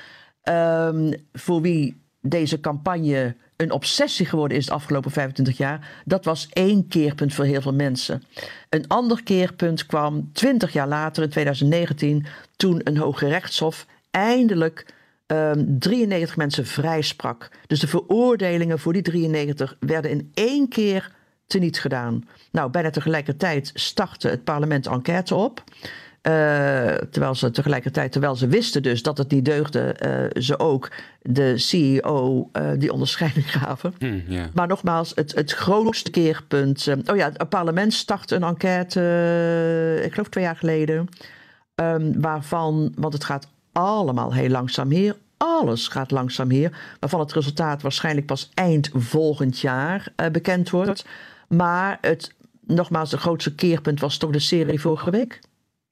Um, 0.49 1.13
voor 1.33 1.61
wie 1.61 2.01
deze 2.21 2.59
campagne 2.59 3.35
een 3.57 3.71
obsessie 3.71 4.25
geworden 4.25 4.57
is 4.57 4.65
de 4.65 4.71
afgelopen 4.71 5.11
25 5.11 5.57
jaar. 5.57 6.01
Dat 6.05 6.25
was 6.25 6.47
één 6.53 6.87
keerpunt 6.87 7.33
voor 7.33 7.45
heel 7.45 7.61
veel 7.61 7.73
mensen. 7.73 8.23
Een 8.69 8.87
ander 8.87 9.23
keerpunt 9.23 9.85
kwam 9.85 10.29
20 10.33 10.73
jaar 10.73 10.87
later, 10.87 11.23
in 11.23 11.29
2019, 11.29 12.25
toen 12.55 12.81
een 12.83 12.97
hoge 12.97 13.27
rechtshof 13.27 13.85
eindelijk 14.11 14.93
um, 15.27 15.79
93 15.79 16.37
mensen 16.37 16.65
vrijsprak. 16.65 17.49
Dus 17.67 17.79
de 17.79 17.87
veroordelingen 17.87 18.79
voor 18.79 18.93
die 18.93 19.01
93 19.01 19.77
werden 19.79 20.11
in 20.11 20.31
één 20.33 20.67
keer 20.67 21.11
teniet 21.47 21.79
gedaan. 21.79 22.27
Nou, 22.51 22.69
bijna 22.71 22.89
tegelijkertijd 22.89 23.71
startte 23.73 24.29
het 24.29 24.43
parlement 24.43 24.87
enquête 24.87 25.35
op. 25.35 25.63
Uh, 26.27 26.31
terwijl 27.11 27.35
ze 27.35 27.51
tegelijkertijd, 27.51 28.11
terwijl 28.11 28.35
ze 28.35 28.47
wisten 28.47 28.83
dus 28.83 29.03
dat 29.03 29.17
het 29.17 29.31
niet 29.31 29.45
deugde, 29.45 29.95
uh, 30.05 30.41
ze 30.41 30.59
ook 30.59 30.91
de 31.21 31.57
CEO 31.57 32.49
uh, 32.53 32.69
die 32.77 32.93
onderscheiding 32.93 33.51
gaven. 33.59 33.93
Mm, 33.99 34.23
yeah. 34.27 34.45
Maar 34.53 34.67
nogmaals, 34.67 35.11
het, 35.15 35.35
het 35.35 35.51
grootste 35.51 36.11
keerpunt. 36.11 36.87
oh 37.11 37.15
ja, 37.15 37.31
het 37.33 37.49
parlement 37.49 37.93
startte 37.93 38.35
een 38.35 38.43
enquête, 38.43 40.01
ik 40.05 40.11
geloof 40.11 40.29
twee 40.29 40.43
jaar 40.43 40.55
geleden. 40.55 41.07
Um, 41.75 42.21
waarvan, 42.21 42.93
want 42.95 43.13
het 43.13 43.23
gaat 43.23 43.47
allemaal 43.71 44.33
heel 44.33 44.49
langzaam 44.49 44.91
hier. 44.91 45.15
Alles 45.37 45.87
gaat 45.87 46.11
langzaam 46.11 46.49
hier. 46.49 46.95
Waarvan 46.99 47.19
het 47.19 47.33
resultaat 47.33 47.81
waarschijnlijk 47.81 48.25
pas 48.25 48.51
eind 48.53 48.89
volgend 48.93 49.59
jaar 49.59 50.13
bekend 50.31 50.69
wordt. 50.69 51.05
Maar 51.47 51.97
het 52.01 52.33
nogmaals, 52.67 53.11
het 53.11 53.19
grootste 53.19 53.55
keerpunt 53.55 53.99
was 53.99 54.17
toch 54.17 54.31
de 54.31 54.39
serie 54.39 54.81
vorige 54.81 55.11
week. 55.11 55.41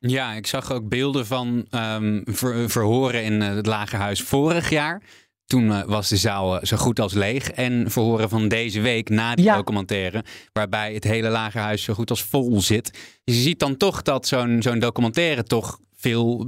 Ja, 0.08 0.34
ik 0.34 0.48
zag 0.48 0.72
ook 0.72 0.90
beelden 0.90 1.26
van 1.26 1.66
um, 1.72 2.24
verhoren 2.68 3.24
in 3.24 3.42
het 3.42 3.66
Lagerhuis 3.66 4.22
vorig 4.22 4.70
jaar. 4.70 5.02
Toen 5.46 5.66
uh, 5.66 5.84
was 5.84 6.10
de 6.10 6.18
zaal 6.18 6.60
zo 6.66 6.78
goed 6.78 7.00
als 7.00 7.14
leeg. 7.14 7.52
En 7.52 7.92
verhoren 7.92 8.30
van 8.30 8.48
deze 8.48 8.82
week 8.82 9.10
na 9.10 9.36
die 9.36 9.46
ja. 9.46 9.56
documentaire, 9.56 10.24
waarbij 10.54 10.94
het 10.94 11.04
hele 11.04 11.30
Lagerhuis 11.30 11.84
zo 11.84 11.94
goed 11.94 12.10
als 12.10 12.24
vol 12.24 12.62
zit. 12.62 12.92
Dus 13.24 13.36
je 13.36 13.42
ziet 13.42 13.60
dan 13.60 13.78
toch 13.78 14.02
dat 14.02 14.28
zo'n 14.28 14.62
zo'n 14.62 14.80
documentaire 14.80 15.44
toch 15.44 15.80
veel, 15.96 16.48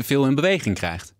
veel 0.00 0.26
in 0.26 0.34
beweging 0.34 0.74
krijgt. 0.74 1.13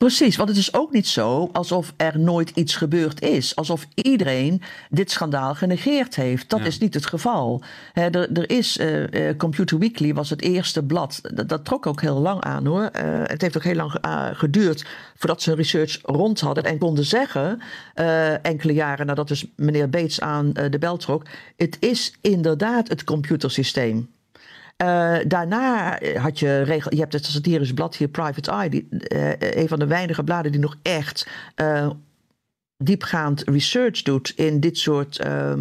Precies, 0.00 0.36
want 0.36 0.48
het 0.48 0.58
is 0.58 0.74
ook 0.74 0.92
niet 0.92 1.06
zo 1.06 1.48
alsof 1.52 1.92
er 1.96 2.18
nooit 2.18 2.50
iets 2.50 2.76
gebeurd 2.76 3.22
is. 3.22 3.56
Alsof 3.56 3.86
iedereen 3.94 4.62
dit 4.90 5.10
schandaal 5.10 5.54
genegeerd 5.54 6.16
heeft. 6.16 6.50
Dat 6.50 6.60
is 6.60 6.78
niet 6.78 6.94
het 6.94 7.06
geval. 7.06 7.62
er, 7.92 8.32
er, 8.32 8.50
is, 8.50 8.76
uh, 8.76 9.36
Computer 9.36 9.78
Weekly 9.78 10.14
was 10.14 10.30
het 10.30 10.42
eerste 10.42 10.82
blad. 10.82 11.20
Dat, 11.34 11.48
dat 11.48 11.64
trok 11.64 11.86
ook 11.86 12.00
heel 12.00 12.20
lang 12.20 12.40
aan 12.40 12.66
hoor. 12.66 12.82
Uh, 12.82 12.90
het 13.22 13.40
heeft 13.40 13.56
ook 13.56 13.62
heel 13.62 13.74
lang 13.74 13.98
geduurd 14.38 14.86
voordat 15.16 15.42
ze 15.42 15.50
een 15.50 15.56
research 15.56 15.98
rond 16.02 16.40
hadden. 16.40 16.64
En 16.64 16.78
konden 16.78 17.04
zeggen, 17.04 17.60
enkele 18.42 18.72
jaren 18.72 19.06
nadat 19.06 19.28
dus 19.28 19.46
meneer 19.56 19.90
Bates 19.90 20.20
aan 20.20 20.52
de 20.52 20.78
bel 20.78 20.96
trok. 20.96 21.26
Het 21.56 21.76
is 21.80 22.14
inderdaad 22.20 22.88
het 22.88 23.04
computersysteem. 23.04 24.08
Uh, 24.82 25.18
daarna 25.26 25.98
had 26.14 26.38
je, 26.38 26.62
regel, 26.62 26.94
je 26.94 27.00
hebt 27.00 27.12
het 27.12 27.24
satirisch 27.24 27.74
blad 27.74 27.96
hier, 27.96 28.08
Private 28.08 28.50
Eye, 28.50 28.70
die, 28.70 28.88
uh, 28.90 29.32
een 29.38 29.68
van 29.68 29.78
de 29.78 29.86
weinige 29.86 30.24
bladen 30.24 30.52
die 30.52 30.60
nog 30.60 30.76
echt 30.82 31.28
diepgaand 32.76 33.42
research 33.44 34.02
doet 34.02 34.32
in 34.36 34.60
dit 34.60 34.78
soort 34.78 35.20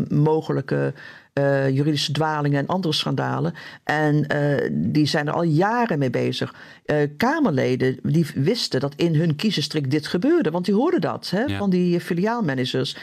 mogelijke 0.09 0.93
uh, 1.39 1.69
juridische 1.69 2.11
dwalingen 2.11 2.59
en 2.59 2.67
andere 2.67 2.93
schandalen. 2.93 3.53
En 3.83 4.25
uh, 4.35 4.69
die 4.71 5.05
zijn 5.05 5.27
er 5.27 5.33
al 5.33 5.43
jaren 5.43 5.99
mee 5.99 6.09
bezig. 6.09 6.53
Uh, 6.85 6.95
Kamerleden 7.17 7.99
die 8.03 8.27
wisten 8.35 8.79
dat 8.79 8.93
in 8.95 9.15
hun 9.15 9.35
kiezerstrik 9.35 9.91
dit 9.91 10.07
gebeurde. 10.07 10.51
Want 10.51 10.65
die 10.65 10.73
hoorden 10.73 11.01
dat 11.01 11.29
hè, 11.29 11.41
ja. 11.43 11.57
van 11.57 11.69
die 11.69 11.99
filiaalmanagers. 11.99 12.97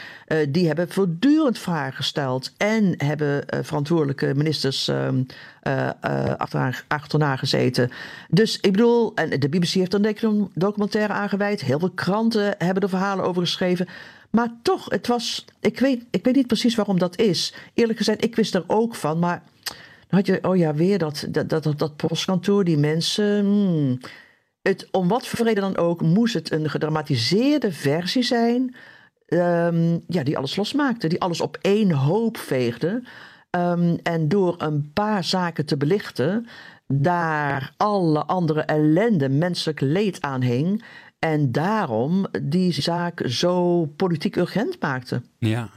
die 0.49 0.67
hebben 0.67 0.89
voortdurend 0.89 1.59
vragen 1.59 1.93
gesteld. 1.93 2.53
En 2.57 2.93
hebben 2.97 3.43
verantwoordelijke 3.61 4.33
ministers 4.35 4.87
ehm, 4.87 5.23
achterna, 6.37 6.73
achterna 6.87 7.35
gezeten. 7.35 7.91
Dus 8.29 8.59
ik 8.59 8.71
bedoel, 8.71 9.11
en 9.15 9.39
de 9.39 9.49
BBC 9.49 9.69
heeft 9.69 9.93
er 9.93 10.23
een 10.23 10.49
documentaire 10.53 11.13
aangeweid. 11.13 11.61
Heel 11.61 11.79
veel 11.79 11.91
kranten 11.91 12.55
hebben 12.57 12.83
er 12.83 12.89
verhalen 12.89 13.25
over 13.25 13.41
geschreven. 13.41 13.87
Maar 14.29 14.49
toch, 14.61 14.89
het 14.89 15.07
was. 15.07 15.45
Ik 15.59 15.79
weet, 15.79 16.05
ik 16.11 16.23
weet 16.23 16.35
niet 16.35 16.47
precies 16.47 16.75
waarom 16.75 16.99
dat 16.99 17.19
is. 17.19 17.53
Eerlijk 17.73 17.97
gezegd, 17.97 18.23
ik 18.23 18.35
wist 18.35 18.55
er 18.55 18.63
ook 18.67 18.95
van. 18.95 19.19
Maar 19.19 19.43
dan 20.07 20.19
had 20.19 20.25
je, 20.25 20.39
oh 20.41 20.57
ja, 20.57 20.73
weer 20.73 20.97
dat, 20.97 21.27
dat, 21.29 21.49
dat, 21.49 21.73
dat 21.77 21.95
postkantoor, 21.95 22.63
die 22.63 22.77
mensen. 22.77 23.45
Hmm. 23.45 23.99
Het, 24.61 24.87
om 24.91 25.07
wat 25.07 25.27
voor 25.27 25.45
reden 25.45 25.63
dan 25.63 25.77
ook, 25.77 26.01
moest 26.01 26.33
het 26.33 26.51
een 26.51 26.69
gedramatiseerde 26.69 27.71
versie 27.71 28.23
zijn. 28.23 28.75
Um, 29.27 30.03
ja, 30.07 30.23
die 30.23 30.37
alles 30.37 30.55
losmaakte, 30.55 31.07
die 31.07 31.21
alles 31.21 31.41
op 31.41 31.57
één 31.61 31.91
hoop 31.91 32.37
veegde. 32.37 33.03
Um, 33.51 33.97
en 34.03 34.27
door 34.27 34.55
een 34.57 34.91
paar 34.93 35.23
zaken 35.23 35.65
te 35.65 35.77
belichten, 35.77 36.47
daar 36.87 37.73
alle 37.77 38.25
andere 38.25 38.61
ellende, 38.61 39.29
menselijk 39.29 39.79
leed 39.79 40.21
aan 40.21 40.41
hing. 40.41 40.83
En 41.19 41.51
daarom 41.51 42.27
die 42.41 42.71
zaak 42.71 43.21
zo 43.25 43.85
politiek 43.85 44.35
urgent 44.35 44.81
maakte. 44.81 45.21
Ja. 45.37 45.69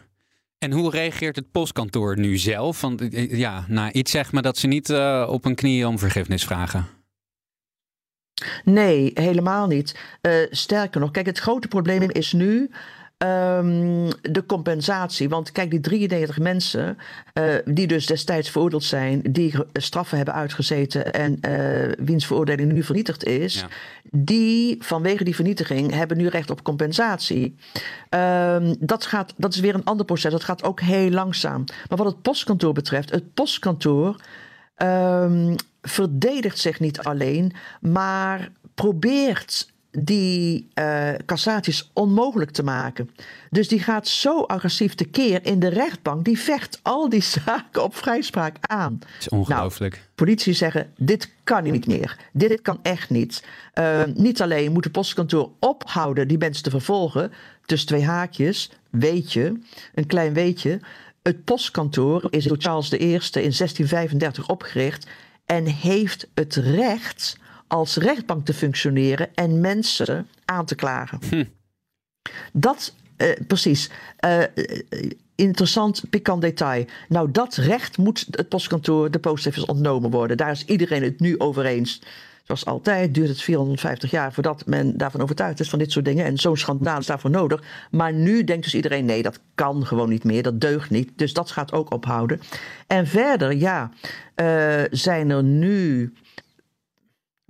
En 0.58 0.72
hoe 0.72 0.90
reageert 0.90 1.36
het 1.36 1.50
postkantoor 1.50 2.18
nu 2.18 2.36
zelf? 2.36 2.80
Want 2.80 3.00
eh, 3.00 3.38
ja, 3.38 3.64
nou, 3.68 3.90
iets 3.90 4.10
zegt 4.10 4.32
me 4.32 4.42
dat 4.42 4.58
ze 4.58 4.66
niet 4.66 4.88
uh, 4.88 5.28
op 5.30 5.44
hun 5.44 5.54
knieën 5.54 5.86
om 5.86 5.98
vergiffenis 5.98 6.44
vragen. 6.44 6.86
Nee, 8.64 9.10
helemaal 9.14 9.66
niet. 9.66 9.98
Uh, 10.22 10.32
sterker 10.50 11.00
nog, 11.00 11.10
kijk, 11.10 11.26
het 11.26 11.38
grote 11.38 11.68
probleem 11.68 12.10
is 12.10 12.32
nu 12.32 12.70
Um, 13.24 14.08
de 14.22 14.44
compensatie. 14.46 15.28
Want 15.28 15.52
kijk, 15.52 15.70
die 15.70 15.80
33 15.80 16.38
mensen 16.38 16.98
uh, 17.34 17.54
die 17.64 17.86
dus 17.86 18.06
destijds 18.06 18.50
veroordeeld 18.50 18.84
zijn, 18.84 19.22
die 19.30 19.54
straffen 19.72 20.16
hebben 20.16 20.34
uitgezeten 20.34 21.12
en 21.12 21.38
uh, 21.48 21.92
wiens 21.98 22.26
veroordeling 22.26 22.72
nu 22.72 22.82
vernietigd 22.82 23.24
is, 23.24 23.54
ja. 23.54 23.68
die 24.10 24.76
vanwege 24.82 25.24
die 25.24 25.34
vernietiging 25.34 25.94
hebben 25.94 26.16
nu 26.16 26.28
recht 26.28 26.50
op 26.50 26.62
compensatie. 26.62 27.56
Um, 28.10 28.76
dat, 28.78 29.06
gaat, 29.06 29.34
dat 29.36 29.54
is 29.54 29.60
weer 29.60 29.74
een 29.74 29.84
ander 29.84 30.06
proces. 30.06 30.32
Dat 30.32 30.44
gaat 30.44 30.62
ook 30.62 30.80
heel 30.80 31.10
langzaam. 31.10 31.64
Maar 31.88 31.98
wat 31.98 32.06
het 32.06 32.22
postkantoor 32.22 32.72
betreft, 32.72 33.10
het 33.10 33.34
postkantoor 33.34 34.16
um, 34.76 35.54
verdedigt 35.82 36.58
zich 36.58 36.80
niet 36.80 37.00
alleen, 37.00 37.52
maar 37.80 38.50
probeert 38.74 39.68
die 39.90 40.68
uh, 40.74 41.10
cassaties 41.26 41.90
onmogelijk 41.92 42.50
te 42.50 42.62
maken. 42.62 43.10
Dus 43.50 43.68
die 43.68 43.80
gaat 43.80 44.08
zo 44.08 44.42
agressief 44.42 44.94
tekeer 44.94 45.46
in 45.46 45.58
de 45.58 45.68
rechtbank. 45.68 46.24
Die 46.24 46.38
vecht 46.38 46.80
al 46.82 47.08
die 47.08 47.22
zaken 47.44 47.82
op 47.82 47.96
vrijspraak 47.96 48.56
aan. 48.60 48.98
Dat 48.98 49.08
is 49.20 49.28
ongelooflijk. 49.28 49.94
Nou, 49.94 50.06
politie 50.14 50.52
zeggen, 50.52 50.92
dit 50.96 51.30
kan 51.44 51.62
niet 51.62 51.86
meer. 51.86 52.16
Dit 52.32 52.62
kan 52.62 52.78
echt 52.82 53.10
niet. 53.10 53.44
Uh, 53.74 54.02
niet 54.14 54.42
alleen 54.42 54.72
moet 54.72 54.84
het 54.84 54.92
postkantoor 54.92 55.50
ophouden 55.58 56.28
die 56.28 56.38
mensen 56.38 56.62
te 56.62 56.70
vervolgen. 56.70 57.32
Tussen 57.64 57.88
twee 57.88 58.04
haakjes, 58.04 58.70
weet 58.90 59.32
je, 59.32 59.58
een 59.94 60.06
klein 60.06 60.32
weetje. 60.32 60.80
Het 61.22 61.44
postkantoor 61.44 62.26
is 62.30 62.44
door 62.44 62.56
Charles 62.60 62.92
I 62.92 62.96
in 62.96 63.20
1635 63.20 64.48
opgericht... 64.48 65.06
en 65.46 65.66
heeft 65.66 66.28
het 66.34 66.54
recht 66.54 67.38
als 67.70 67.96
rechtbank 67.96 68.44
te 68.44 68.54
functioneren 68.54 69.28
en 69.34 69.60
mensen 69.60 70.28
aan 70.44 70.64
te 70.64 70.74
klagen. 70.74 71.18
Hm. 71.28 71.44
Dat, 72.52 72.94
uh, 73.16 73.28
precies. 73.46 73.90
Uh, 74.24 74.42
interessant, 75.34 76.02
pikant 76.10 76.40
detail. 76.40 76.84
Nou, 77.08 77.30
dat 77.30 77.54
recht 77.54 77.98
moet 77.98 78.26
het 78.30 78.48
postkantoor, 78.48 79.10
de 79.10 79.18
postoffice 79.18 79.66
ontnomen 79.66 80.10
worden. 80.10 80.36
Daar 80.36 80.50
is 80.50 80.64
iedereen 80.64 81.02
het 81.02 81.20
nu 81.20 81.38
over 81.38 81.64
eens. 81.64 82.00
Zoals 82.42 82.64
altijd 82.64 83.14
duurt 83.14 83.28
het 83.28 83.42
450 83.42 84.10
jaar 84.10 84.32
voordat 84.32 84.66
men 84.66 84.96
daarvan 84.96 85.20
overtuigd 85.20 85.60
is 85.60 85.70
van 85.70 85.78
dit 85.78 85.92
soort 85.92 86.04
dingen. 86.04 86.24
En 86.24 86.38
zo'n 86.38 86.56
schandaal 86.56 86.98
is 86.98 87.06
daarvoor 87.06 87.30
nodig. 87.30 87.62
Maar 87.90 88.12
nu 88.12 88.44
denkt 88.44 88.64
dus 88.64 88.74
iedereen: 88.74 89.04
nee, 89.04 89.22
dat 89.22 89.40
kan 89.54 89.86
gewoon 89.86 90.08
niet 90.08 90.24
meer. 90.24 90.42
Dat 90.42 90.60
deugt 90.60 90.90
niet. 90.90 91.10
Dus 91.16 91.32
dat 91.32 91.50
gaat 91.50 91.72
ook 91.72 91.92
ophouden. 91.92 92.40
En 92.86 93.06
verder, 93.06 93.56
ja, 93.56 93.90
uh, 94.36 94.82
zijn 94.90 95.30
er 95.30 95.42
nu 95.42 96.12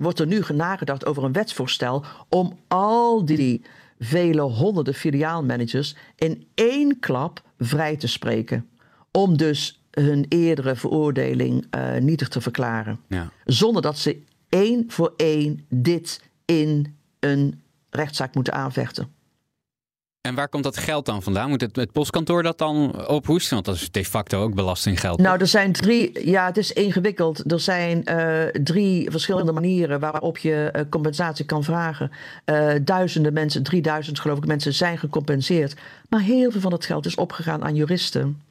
wordt 0.00 0.18
er 0.18 0.26
nu 0.26 0.42
nagedacht 0.54 1.06
over 1.06 1.24
een 1.24 1.32
wetsvoorstel 1.32 2.04
om 2.28 2.58
al 2.68 3.24
die 3.24 3.62
vele 3.98 4.40
honderden 4.40 4.94
filiaalmanagers 4.94 5.96
in 6.16 6.46
één 6.54 6.98
klap 6.98 7.42
vrij 7.58 7.96
te 7.96 8.06
spreken. 8.06 8.68
Om 9.10 9.36
dus 9.36 9.82
hun 9.90 10.26
eerdere 10.28 10.76
veroordeling 10.76 11.66
uh, 11.76 11.96
nietig 11.96 12.28
te 12.28 12.40
verklaren. 12.40 13.00
Ja. 13.08 13.30
Zonder 13.44 13.82
dat 13.82 13.98
ze 13.98 14.22
één 14.48 14.84
voor 14.88 15.12
één 15.16 15.66
dit 15.68 16.22
in 16.44 16.96
een 17.18 17.60
rechtszaak 17.90 18.34
moeten 18.34 18.52
aanvechten. 18.52 19.08
En 20.20 20.34
waar 20.34 20.48
komt 20.48 20.64
dat 20.64 20.76
geld 20.76 21.06
dan 21.06 21.22
vandaan? 21.22 21.48
Moet 21.48 21.60
het, 21.60 21.76
het 21.76 21.92
postkantoor 21.92 22.42
dat 22.42 22.58
dan 22.58 23.06
ophoesten? 23.08 23.54
Want 23.54 23.66
dat 23.66 23.74
is 23.74 23.90
de 23.90 24.04
facto 24.04 24.42
ook 24.42 24.54
belastinggeld. 24.54 25.18
Nou, 25.18 25.40
er 25.40 25.46
zijn 25.46 25.72
drie. 25.72 26.28
Ja, 26.30 26.46
het 26.46 26.56
is 26.56 26.72
ingewikkeld. 26.72 27.52
Er 27.52 27.60
zijn 27.60 28.02
uh, 28.04 28.42
drie 28.62 29.10
verschillende 29.10 29.52
manieren 29.52 30.00
waarop 30.00 30.38
je 30.38 30.72
uh, 30.76 30.82
compensatie 30.90 31.44
kan 31.44 31.64
vragen. 31.64 32.10
Uh, 32.44 32.72
duizenden 32.82 33.32
mensen, 33.32 33.62
3000 33.62 34.20
geloof 34.20 34.38
ik, 34.38 34.46
mensen 34.46 34.74
zijn 34.74 34.98
gecompenseerd. 34.98 35.74
Maar 36.08 36.20
heel 36.20 36.50
veel 36.50 36.60
van 36.60 36.72
het 36.72 36.84
geld 36.84 37.06
is 37.06 37.14
opgegaan 37.14 37.64
aan 37.64 37.74
juristen. 37.74 38.42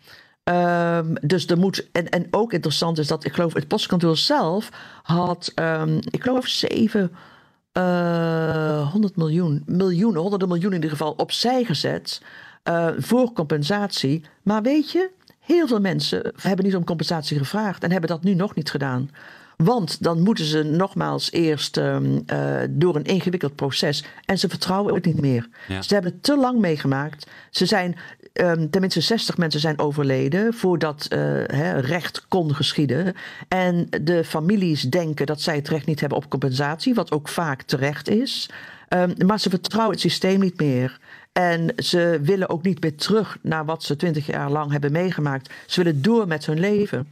Um, 0.44 1.18
dus 1.22 1.48
er 1.48 1.58
moet. 1.58 1.88
En, 1.92 2.10
en 2.10 2.28
ook 2.32 2.54
interessant 2.54 2.98
is 2.98 3.08
dat 3.08 3.26
ik 3.26 3.34
geloof 3.34 3.54
het 3.54 3.68
postkantoor 3.68 4.18
zelf 4.18 4.70
had, 5.04 5.52
um, 5.56 6.00
ik 6.10 6.24
geloof, 6.24 6.48
zeven 6.48 7.12
uh, 7.80 8.80
eh, 8.80 8.92
100 8.92 9.16
miljoen, 9.16 9.64
miljoenen, 9.66 10.22
honderden 10.22 10.48
miljoenen 10.48 10.78
in 10.78 10.84
ieder 10.84 10.98
geval 10.98 11.14
opzij 11.18 11.64
gezet 11.64 12.22
uh, 12.64 12.88
voor 12.98 13.34
compensatie. 13.34 14.24
Maar 14.44 14.62
weet 14.62 14.92
je, 14.92 15.10
heel 15.40 15.68
veel 15.68 15.80
mensen 15.80 16.34
hebben 16.42 16.66
niet 16.66 16.76
om 16.76 16.84
compensatie 16.84 17.38
gevraagd 17.38 17.84
en 17.84 17.92
hebben 17.92 18.10
dat 18.10 18.24
nu 18.24 18.34
nog 18.34 18.56
niet 18.56 18.72
gedaan. 18.72 19.10
Want 19.64 20.04
dan 20.04 20.22
moeten 20.22 20.46
ze 20.46 20.64
nogmaals 20.64 21.32
eerst 21.32 21.78
um, 21.78 22.24
uh, 22.34 22.62
door 22.70 22.96
een 22.96 23.04
ingewikkeld 23.04 23.56
proces. 23.56 24.04
En 24.26 24.40
ze 24.40 24.50
vertrouwen 24.50 24.94
het 24.94 25.06
niet 25.06 25.22
meer. 25.22 25.48
Ja. 25.68 25.82
Ze 25.82 25.94
hebben 25.94 26.12
het 26.12 26.24
te 26.24 26.38
lang 26.38 26.60
meegemaakt. 26.60 27.30
Ze 27.50 27.66
zijn 27.66 27.96
um, 28.40 28.70
tenminste 28.70 29.02
60 29.02 29.38
mensen 29.38 29.60
zijn 29.60 29.80
overleden 29.80 30.54
voordat 30.54 31.06
he, 31.10 31.80
recht 31.80 32.26
kon 32.28 32.56
geschieden. 32.56 33.14
En 33.48 33.88
de 34.02 34.24
families 34.24 34.82
denken 34.82 35.26
dat 35.26 35.42
zij 35.42 35.56
het 35.56 35.68
recht 35.68 35.86
niet 35.86 36.00
hebben 36.00 36.18
op 36.18 36.30
compensatie, 36.30 36.94
wat 36.94 37.12
ook 37.12 37.28
vaak 37.28 37.62
terecht 37.62 38.10
is. 38.10 38.50
Um, 38.90 39.14
maar 39.26 39.40
ze 39.40 39.50
vertrouwen 39.50 39.94
het 39.94 40.02
systeem 40.02 40.40
niet 40.40 40.60
meer. 40.60 41.00
En 41.32 41.74
ze 41.76 42.20
willen 42.22 42.50
ook 42.50 42.64
niet 42.64 42.82
meer 42.82 42.96
terug 42.96 43.38
naar 43.42 43.66
wat 43.66 43.84
ze 43.84 43.96
twintig 43.96 44.26
jaar 44.26 44.52
lang 44.52 44.72
hebben 44.72 44.92
meegemaakt. 44.92 45.54
Ze 45.66 45.84
willen 45.84 46.02
door 46.02 46.28
met 46.28 46.46
hun 46.46 46.60
leven. 46.60 47.08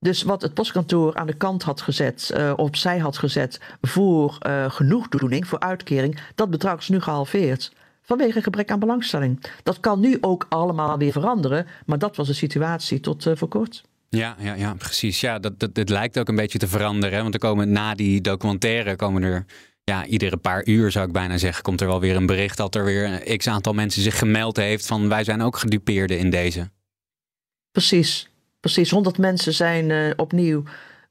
Dus 0.00 0.22
wat 0.22 0.42
het 0.42 0.54
postkantoor 0.54 1.14
aan 1.14 1.26
de 1.26 1.36
kant 1.36 1.62
had 1.62 1.80
gezet, 1.80 2.30
uh, 2.36 2.52
opzij 2.56 2.98
had 2.98 3.18
gezet 3.18 3.60
voor 3.80 4.38
uh, 4.46 4.70
genoegdoening, 4.70 5.46
voor 5.46 5.60
uitkering, 5.60 6.20
dat 6.34 6.50
bedrag 6.50 6.78
is 6.78 6.88
nu 6.88 7.00
gehalveerd. 7.00 7.72
Vanwege 8.08 8.42
gebrek 8.42 8.70
aan 8.70 8.78
belangstelling. 8.78 9.40
Dat 9.62 9.80
kan 9.80 10.00
nu 10.00 10.18
ook 10.20 10.46
allemaal 10.48 10.98
weer 10.98 11.12
veranderen, 11.12 11.66
maar 11.86 11.98
dat 11.98 12.16
was 12.16 12.26
de 12.26 12.32
situatie 12.32 13.00
tot 13.00 13.26
uh, 13.26 13.36
voor 13.36 13.48
kort. 13.48 13.82
Ja, 14.08 14.36
ja, 14.38 14.54
ja, 14.54 14.74
precies. 14.74 15.20
Ja, 15.20 15.38
dat, 15.38 15.68
dat, 15.72 15.88
lijkt 15.88 16.18
ook 16.18 16.28
een 16.28 16.36
beetje 16.36 16.58
te 16.58 16.68
veranderen. 16.68 17.22
Want 17.22 17.34
er 17.34 17.40
komen 17.40 17.72
na 17.72 17.94
die 17.94 18.20
documentaire 18.20 18.96
komen 18.96 19.22
er 19.22 19.44
ja, 19.84 20.06
iedere 20.06 20.36
paar 20.36 20.66
uur 20.66 20.90
zou 20.90 21.06
ik 21.06 21.12
bijna 21.12 21.38
zeggen, 21.38 21.62
komt 21.62 21.80
er 21.80 21.86
wel 21.86 22.00
weer 22.00 22.16
een 22.16 22.26
bericht 22.26 22.56
dat 22.56 22.74
er 22.74 22.84
weer 22.84 23.04
een 23.04 23.36
x 23.36 23.46
aantal 23.46 23.72
mensen 23.72 24.02
zich 24.02 24.18
gemeld 24.18 24.56
heeft 24.56 24.86
van 24.86 25.08
wij 25.08 25.24
zijn 25.24 25.42
ook 25.42 25.56
gedupeerden 25.56 26.18
in 26.18 26.30
deze. 26.30 26.70
Precies, 27.72 28.30
precies. 28.60 28.90
100 28.90 29.18
mensen 29.18 29.54
zijn 29.54 29.90
uh, 29.90 30.10
opnieuw. 30.16 30.62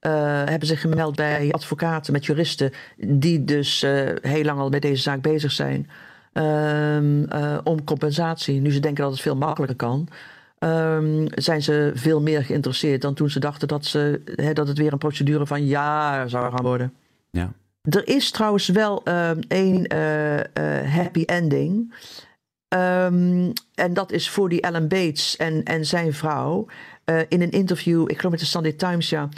Uh, 0.01 0.11
hebben 0.45 0.67
zich 0.67 0.81
gemeld 0.81 1.15
bij 1.15 1.51
advocaten 1.51 2.13
met 2.13 2.25
juristen 2.25 2.71
die 2.97 3.43
dus 3.43 3.83
uh, 3.83 4.09
heel 4.21 4.43
lang 4.43 4.59
al 4.59 4.69
met 4.69 4.81
deze 4.81 5.01
zaak 5.01 5.21
bezig 5.21 5.51
zijn. 5.51 5.89
Ehm, 6.37 7.59
om 7.63 7.83
compensatie. 7.83 8.61
Nu 8.61 8.71
ze 8.71 8.79
denken 8.79 9.03
dat 9.03 9.11
het 9.11 9.21
veel 9.21 9.35
makkelijker 9.35 9.75
kan. 9.77 10.07
Um, 10.59 11.25
zijn 11.29 11.61
ze 11.61 11.91
veel 11.93 12.21
meer 12.21 12.43
geïnteresseerd 12.43 13.01
dan 13.01 13.13
toen 13.13 13.29
ze 13.29 13.39
dachten 13.39 13.67
dat, 13.67 13.85
ze, 13.85 14.21
dat 14.53 14.67
het 14.67 14.77
weer 14.77 14.91
een 14.91 14.97
procedure 14.97 15.45
van 15.45 15.65
jaar 15.65 16.29
zou 16.29 16.51
gaan 16.51 16.63
worden. 16.65 16.93
Ja. 17.29 17.51
Er 17.81 18.07
is 18.07 18.31
trouwens 18.31 18.67
wel 18.67 19.01
um, 19.05 19.39
één 19.47 19.95
uh, 19.95 20.35
uh, 20.35 20.43
happy 20.95 21.23
ending. 21.25 21.93
Um, 22.67 23.53
en 23.75 23.93
dat 23.93 24.11
is 24.11 24.29
voor 24.29 24.49
die 24.49 24.65
Alan 24.65 24.87
Bates 24.87 25.35
en, 25.35 25.63
en 25.63 25.85
zijn 25.85 26.13
vrouw. 26.13 26.65
Uh, 27.09 27.19
in 27.27 27.41
een 27.41 27.51
interview, 27.51 28.01
ik 28.01 28.17
geloof 28.17 28.31
met 28.31 28.39
de 28.39 28.45
Sunday 28.45 28.71
Times, 28.71 29.09
ja, 29.09 29.29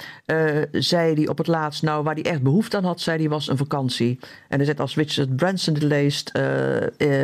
zei 0.72 1.14
hij 1.14 1.28
op 1.28 1.38
het 1.38 1.48
laatst, 1.48 1.84
nou, 1.84 2.04
waar 2.04 2.14
hij 2.14 2.24
echt 2.24 2.42
behoefte 2.42 2.78
aan 2.78 2.84
had, 2.84 3.02
zei 3.02 3.18
hij, 3.18 3.30
was 3.30 3.48
een 3.48 3.58
vakantie. 3.58 4.20
En 4.48 4.58
hij 4.58 4.66
zegt, 4.66 4.80
als 4.80 4.96
Richard 4.96 5.36
Branson 5.36 5.74
het 5.74 5.84
leest, 5.84 6.32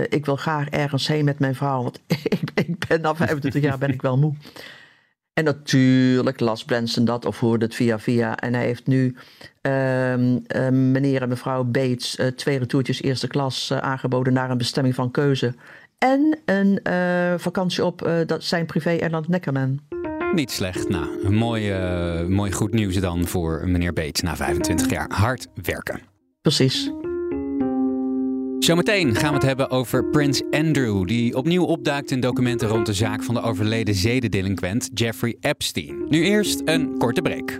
ik 0.09 0.25
wil 0.25 0.35
graag 0.35 0.69
ergens 0.69 1.07
heen 1.07 1.25
met 1.25 1.39
mijn 1.39 1.55
vrouw, 1.55 1.83
want 1.83 1.99
ik, 2.23 2.51
ik 2.55 2.87
ben 2.87 3.01
na 3.01 3.15
25 3.15 3.61
jaar 3.61 3.77
ben 3.77 3.93
ik 3.93 4.01
wel 4.01 4.17
moe. 4.17 4.33
En 5.35 5.43
natuurlijk 5.43 6.39
las 6.39 6.65
Branson 6.65 7.05
dat 7.05 7.25
of 7.25 7.39
hoorde 7.39 7.65
het 7.65 7.75
via 7.75 7.99
via. 7.99 8.37
En 8.37 8.53
hij 8.53 8.65
heeft 8.65 8.87
nu 8.87 9.15
uh, 9.61 10.17
uh, 10.17 10.37
meneer 10.69 11.21
en 11.21 11.29
mevrouw 11.29 11.63
Bates 11.63 12.19
uh, 12.19 12.27
twee 12.27 12.57
retourtjes 12.57 13.01
eerste 13.01 13.27
klas 13.27 13.69
uh, 13.71 13.77
aangeboden 13.77 14.33
naar 14.33 14.49
een 14.49 14.57
bestemming 14.57 14.95
van 14.95 15.11
keuze. 15.11 15.53
En 15.97 16.39
een 16.45 16.79
vakantie 17.39 17.85
op 17.85 18.23
dat 18.25 18.43
zijn 18.43 18.65
privé-eiland 18.65 19.27
Neckerman. 19.27 19.79
Niet 20.35 20.51
slecht. 20.51 20.89
Nou, 20.89 21.07
een 21.23 21.35
mooi, 21.35 21.73
mooi 22.27 22.51
goed 22.51 22.73
nieuws 22.73 22.95
dan 22.95 23.27
voor 23.27 23.67
meneer 23.67 23.93
Bates 23.93 24.21
na 24.21 24.35
25 24.35 24.89
jaar 24.89 25.11
hard 25.13 25.47
werken. 25.63 25.99
Precies. 26.41 26.91
Zometeen 28.59 29.15
gaan 29.15 29.29
we 29.29 29.35
het 29.35 29.45
hebben 29.45 29.69
over 29.69 30.05
Prins 30.05 30.41
Andrew, 30.51 31.07
die 31.07 31.35
opnieuw 31.35 31.63
opduikt 31.63 32.11
in 32.11 32.19
documenten 32.19 32.67
rond 32.67 32.85
de 32.85 32.93
zaak 32.93 33.23
van 33.23 33.33
de 33.33 33.41
overleden 33.41 33.95
zedendelinquent 33.95 34.89
Jeffrey 34.93 35.37
Epstein. 35.39 36.05
Nu 36.09 36.23
eerst 36.23 36.61
een 36.65 36.97
korte 36.97 37.21
break. 37.21 37.59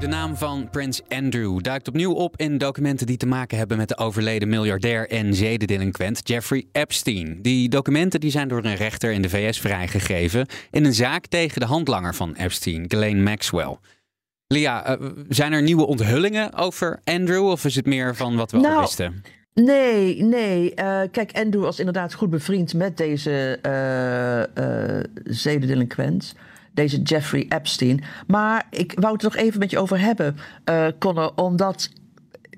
De 0.00 0.06
naam 0.06 0.36
van 0.36 0.68
Prins 0.70 1.02
Andrew 1.08 1.60
duikt 1.60 1.88
opnieuw 1.88 2.12
op 2.12 2.36
in 2.36 2.58
documenten 2.58 3.06
die 3.06 3.16
te 3.16 3.26
maken 3.26 3.58
hebben 3.58 3.76
met 3.76 3.88
de 3.88 3.98
overleden 3.98 4.48
miljardair 4.48 5.08
en 5.08 5.34
zedendelinquent 5.34 6.20
Jeffrey 6.28 6.66
Epstein. 6.72 7.38
Die 7.42 7.68
documenten 7.68 8.20
die 8.20 8.30
zijn 8.30 8.48
door 8.48 8.64
een 8.64 8.74
rechter 8.74 9.12
in 9.12 9.22
de 9.22 9.28
VS 9.28 9.60
vrijgegeven 9.60 10.46
in 10.70 10.84
een 10.84 10.94
zaak 10.94 11.26
tegen 11.26 11.60
de 11.60 11.66
handlanger 11.66 12.14
van 12.14 12.34
Epstein, 12.34 12.84
Ghislaine 12.88 13.22
Maxwell. 13.22 13.76
Lia, 14.46 14.98
uh, 14.98 15.08
zijn 15.28 15.52
er 15.52 15.62
nieuwe 15.62 15.86
onthullingen 15.86 16.54
over 16.54 17.00
Andrew 17.04 17.46
of 17.48 17.64
is 17.64 17.74
het 17.74 17.86
meer 17.86 18.16
van 18.16 18.36
wat 18.36 18.50
we 18.50 18.58
nou, 18.58 18.74
al 18.74 18.80
wisten? 18.80 19.22
Nee, 19.54 20.22
nee. 20.22 20.70
Uh, 20.70 21.00
kijk, 21.10 21.32
Andrew 21.32 21.62
was 21.62 21.78
inderdaad 21.78 22.14
goed 22.14 22.30
bevriend 22.30 22.74
met 22.74 22.96
deze 22.96 23.58
uh, 23.66 25.32
zedendelinquent 25.34 26.34
deze 26.76 27.02
Jeffrey 27.02 27.46
Epstein. 27.48 28.02
Maar 28.26 28.66
ik 28.70 28.92
wou 29.00 29.12
het 29.12 29.22
nog 29.22 29.36
even 29.36 29.58
met 29.58 29.70
je 29.70 29.78
over 29.78 30.00
hebben, 30.00 30.36
uh, 30.70 30.86
Connor, 30.98 31.32
omdat 31.34 31.90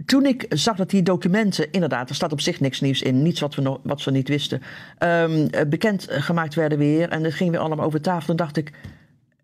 toen 0.06 0.26
ik 0.26 0.46
zag 0.48 0.76
dat 0.76 0.90
die 0.90 1.02
documenten, 1.02 1.72
inderdaad, 1.72 2.08
er 2.08 2.14
staat 2.14 2.32
op 2.32 2.40
zich 2.40 2.60
niks 2.60 2.80
nieuws 2.80 3.02
in, 3.02 3.22
niets 3.22 3.40
wat 3.40 3.54
we, 3.54 3.62
nog, 3.62 3.78
wat 3.82 4.04
we 4.04 4.10
niet 4.10 4.28
wisten, 4.28 4.62
um, 4.98 5.48
bekend 5.68 6.06
gemaakt 6.08 6.54
werden 6.54 6.78
weer 6.78 7.08
en 7.08 7.24
het 7.24 7.34
ging 7.34 7.50
weer 7.50 7.60
allemaal 7.60 7.86
over 7.86 8.00
tafel, 8.00 8.26
dan 8.26 8.36
dacht 8.36 8.56
ik, 8.56 8.72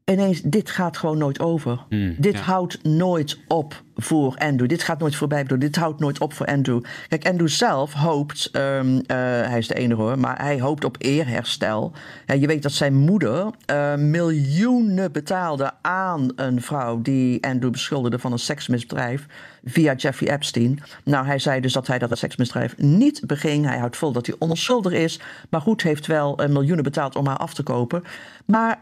ineens, 0.04 0.42
dit 0.42 0.70
gaat 0.70 0.96
gewoon 0.96 1.18
nooit 1.18 1.40
over. 1.40 1.84
Mm, 1.88 2.14
dit 2.18 2.32
ja. 2.32 2.40
houdt 2.40 2.84
nooit 2.84 3.38
op 3.48 3.82
voor 3.96 4.36
Andrew. 4.38 4.68
Dit 4.68 4.82
gaat 4.82 4.98
nooit 4.98 5.16
voorbij. 5.16 5.42
Bedoel, 5.42 5.58
dit 5.58 5.76
houdt 5.76 6.00
nooit 6.00 6.20
op 6.20 6.32
voor 6.32 6.46
Andrew. 6.46 6.82
Kijk, 7.08 7.26
Andrew 7.28 7.48
zelf 7.48 7.92
hoopt, 7.92 8.50
um, 8.52 8.94
uh, 8.94 9.02
hij 9.06 9.58
is 9.58 9.66
de 9.66 9.74
enige 9.74 10.00
hoor, 10.00 10.18
maar 10.18 10.40
hij 10.42 10.60
hoopt 10.60 10.84
op 10.84 10.96
eerherstel. 10.98 11.92
En 12.26 12.40
je 12.40 12.46
weet 12.46 12.62
dat 12.62 12.72
zijn 12.72 12.94
moeder 12.94 13.50
uh, 13.70 13.94
miljoenen 13.94 15.12
betaalde 15.12 15.72
aan 15.82 16.32
een 16.36 16.62
vrouw 16.62 17.02
die 17.02 17.46
Andrew 17.46 17.70
beschuldigde 17.70 18.18
van 18.18 18.32
een 18.32 18.38
seksmisdrijf 18.38 19.26
via 19.64 19.94
Jeffrey 19.94 20.32
Epstein. 20.32 20.78
Nou, 21.04 21.26
hij 21.26 21.38
zei 21.38 21.60
dus 21.60 21.72
dat 21.72 21.86
hij 21.86 21.98
dat 21.98 22.18
seksmisdrijf 22.18 22.78
niet 22.78 23.26
beging. 23.26 23.66
Hij 23.66 23.78
houdt 23.78 23.96
vol 23.96 24.12
dat 24.12 24.26
hij 24.26 24.36
onschuldig 24.38 24.92
is. 24.92 25.20
Maar 25.50 25.60
goed, 25.60 25.82
heeft 25.82 26.06
wel 26.06 26.42
uh, 26.42 26.48
miljoenen 26.48 26.84
betaald 26.84 27.16
om 27.16 27.26
haar 27.26 27.36
af 27.36 27.54
te 27.54 27.62
kopen. 27.62 28.02
Maar 28.44 28.78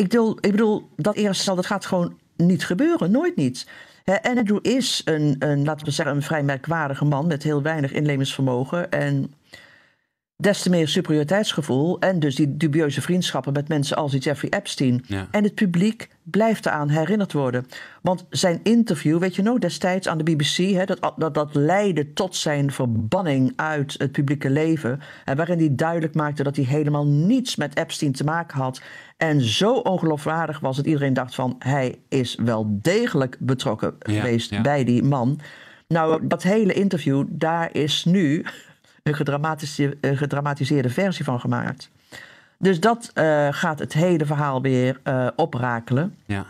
ik 0.00 0.08
bedoel, 0.08 0.36
ik 0.40 0.50
bedoel 0.50 0.88
dat 0.96 1.14
eerstel, 1.14 1.54
dat 1.54 1.66
gaat 1.66 1.86
gewoon 1.86 2.18
niet 2.36 2.64
gebeuren. 2.64 3.10
Nooit 3.10 3.36
niet. 3.36 3.66
En 4.04 4.20
Andrew 4.22 4.58
is 4.62 5.02
een, 5.04 5.36
een, 5.38 5.64
laten 5.64 5.86
we 5.86 5.92
zeggen, 5.92 6.14
een 6.16 6.22
vrij 6.22 6.42
merkwaardige 6.42 7.04
man 7.04 7.26
met 7.26 7.42
heel 7.42 7.62
weinig 7.62 7.92
inlevingsvermogen. 7.92 8.90
En 8.90 9.34
des 10.40 10.62
te 10.62 10.70
meer 10.70 10.88
superioriteitsgevoel. 10.88 11.98
En 11.98 12.18
dus 12.18 12.34
die 12.34 12.56
dubieuze 12.56 13.00
vriendschappen 13.00 13.52
met 13.52 13.68
mensen 13.68 13.96
als 13.96 14.10
die 14.10 14.20
Jeffrey 14.20 14.50
Epstein. 14.50 15.04
Ja. 15.06 15.26
En 15.30 15.44
het 15.44 15.54
publiek 15.54 16.08
blijft 16.22 16.66
eraan 16.66 16.88
herinnerd 16.88 17.32
worden. 17.32 17.66
Want 18.02 18.26
zijn 18.30 18.60
interview, 18.62 19.18
weet 19.18 19.36
je 19.36 19.42
nog, 19.42 19.58
destijds 19.58 20.08
aan 20.08 20.18
de 20.18 20.24
BBC, 20.24 20.56
hè, 20.56 20.84
dat, 20.84 21.12
dat, 21.16 21.34
dat 21.34 21.54
leidde 21.54 22.12
tot 22.12 22.36
zijn 22.36 22.72
verbanning 22.72 23.52
uit 23.56 23.94
het 23.98 24.12
publieke 24.12 24.50
leven. 24.50 25.00
En 25.24 25.36
waarin 25.36 25.58
hij 25.58 25.74
duidelijk 25.74 26.14
maakte 26.14 26.42
dat 26.42 26.56
hij 26.56 26.64
helemaal 26.64 27.06
niets 27.06 27.56
met 27.56 27.76
Epstein 27.76 28.12
te 28.12 28.24
maken 28.24 28.58
had. 28.58 28.80
En 29.16 29.40
zo 29.40 29.72
ongeloofwaardig 29.74 30.60
was 30.60 30.76
dat 30.76 30.86
iedereen 30.86 31.14
dacht 31.14 31.34
van 31.34 31.56
hij 31.58 31.98
is 32.08 32.36
wel 32.44 32.78
degelijk 32.82 33.36
betrokken 33.40 33.94
Ja, 33.98 34.20
geweest 34.20 34.50
ja. 34.50 34.60
bij 34.60 34.84
die 34.84 35.02
man. 35.02 35.40
Nou, 35.88 36.26
dat 36.26 36.42
hele 36.42 36.72
interview, 36.72 37.24
daar 37.28 37.68
is 37.72 38.04
nu 38.04 38.44
een 39.10 39.16
gedramatiseerde, 39.16 39.96
een 40.00 40.16
gedramatiseerde 40.16 40.90
versie 40.90 41.24
van 41.24 41.40
gemaakt. 41.40 41.90
Dus 42.58 42.80
dat 42.80 43.10
uh, 43.14 43.48
gaat 43.50 43.78
het 43.78 43.92
hele 43.92 44.26
verhaal 44.26 44.62
weer 44.62 45.00
uh, 45.04 45.26
oprakelen. 45.36 46.14
Ja. 46.26 46.44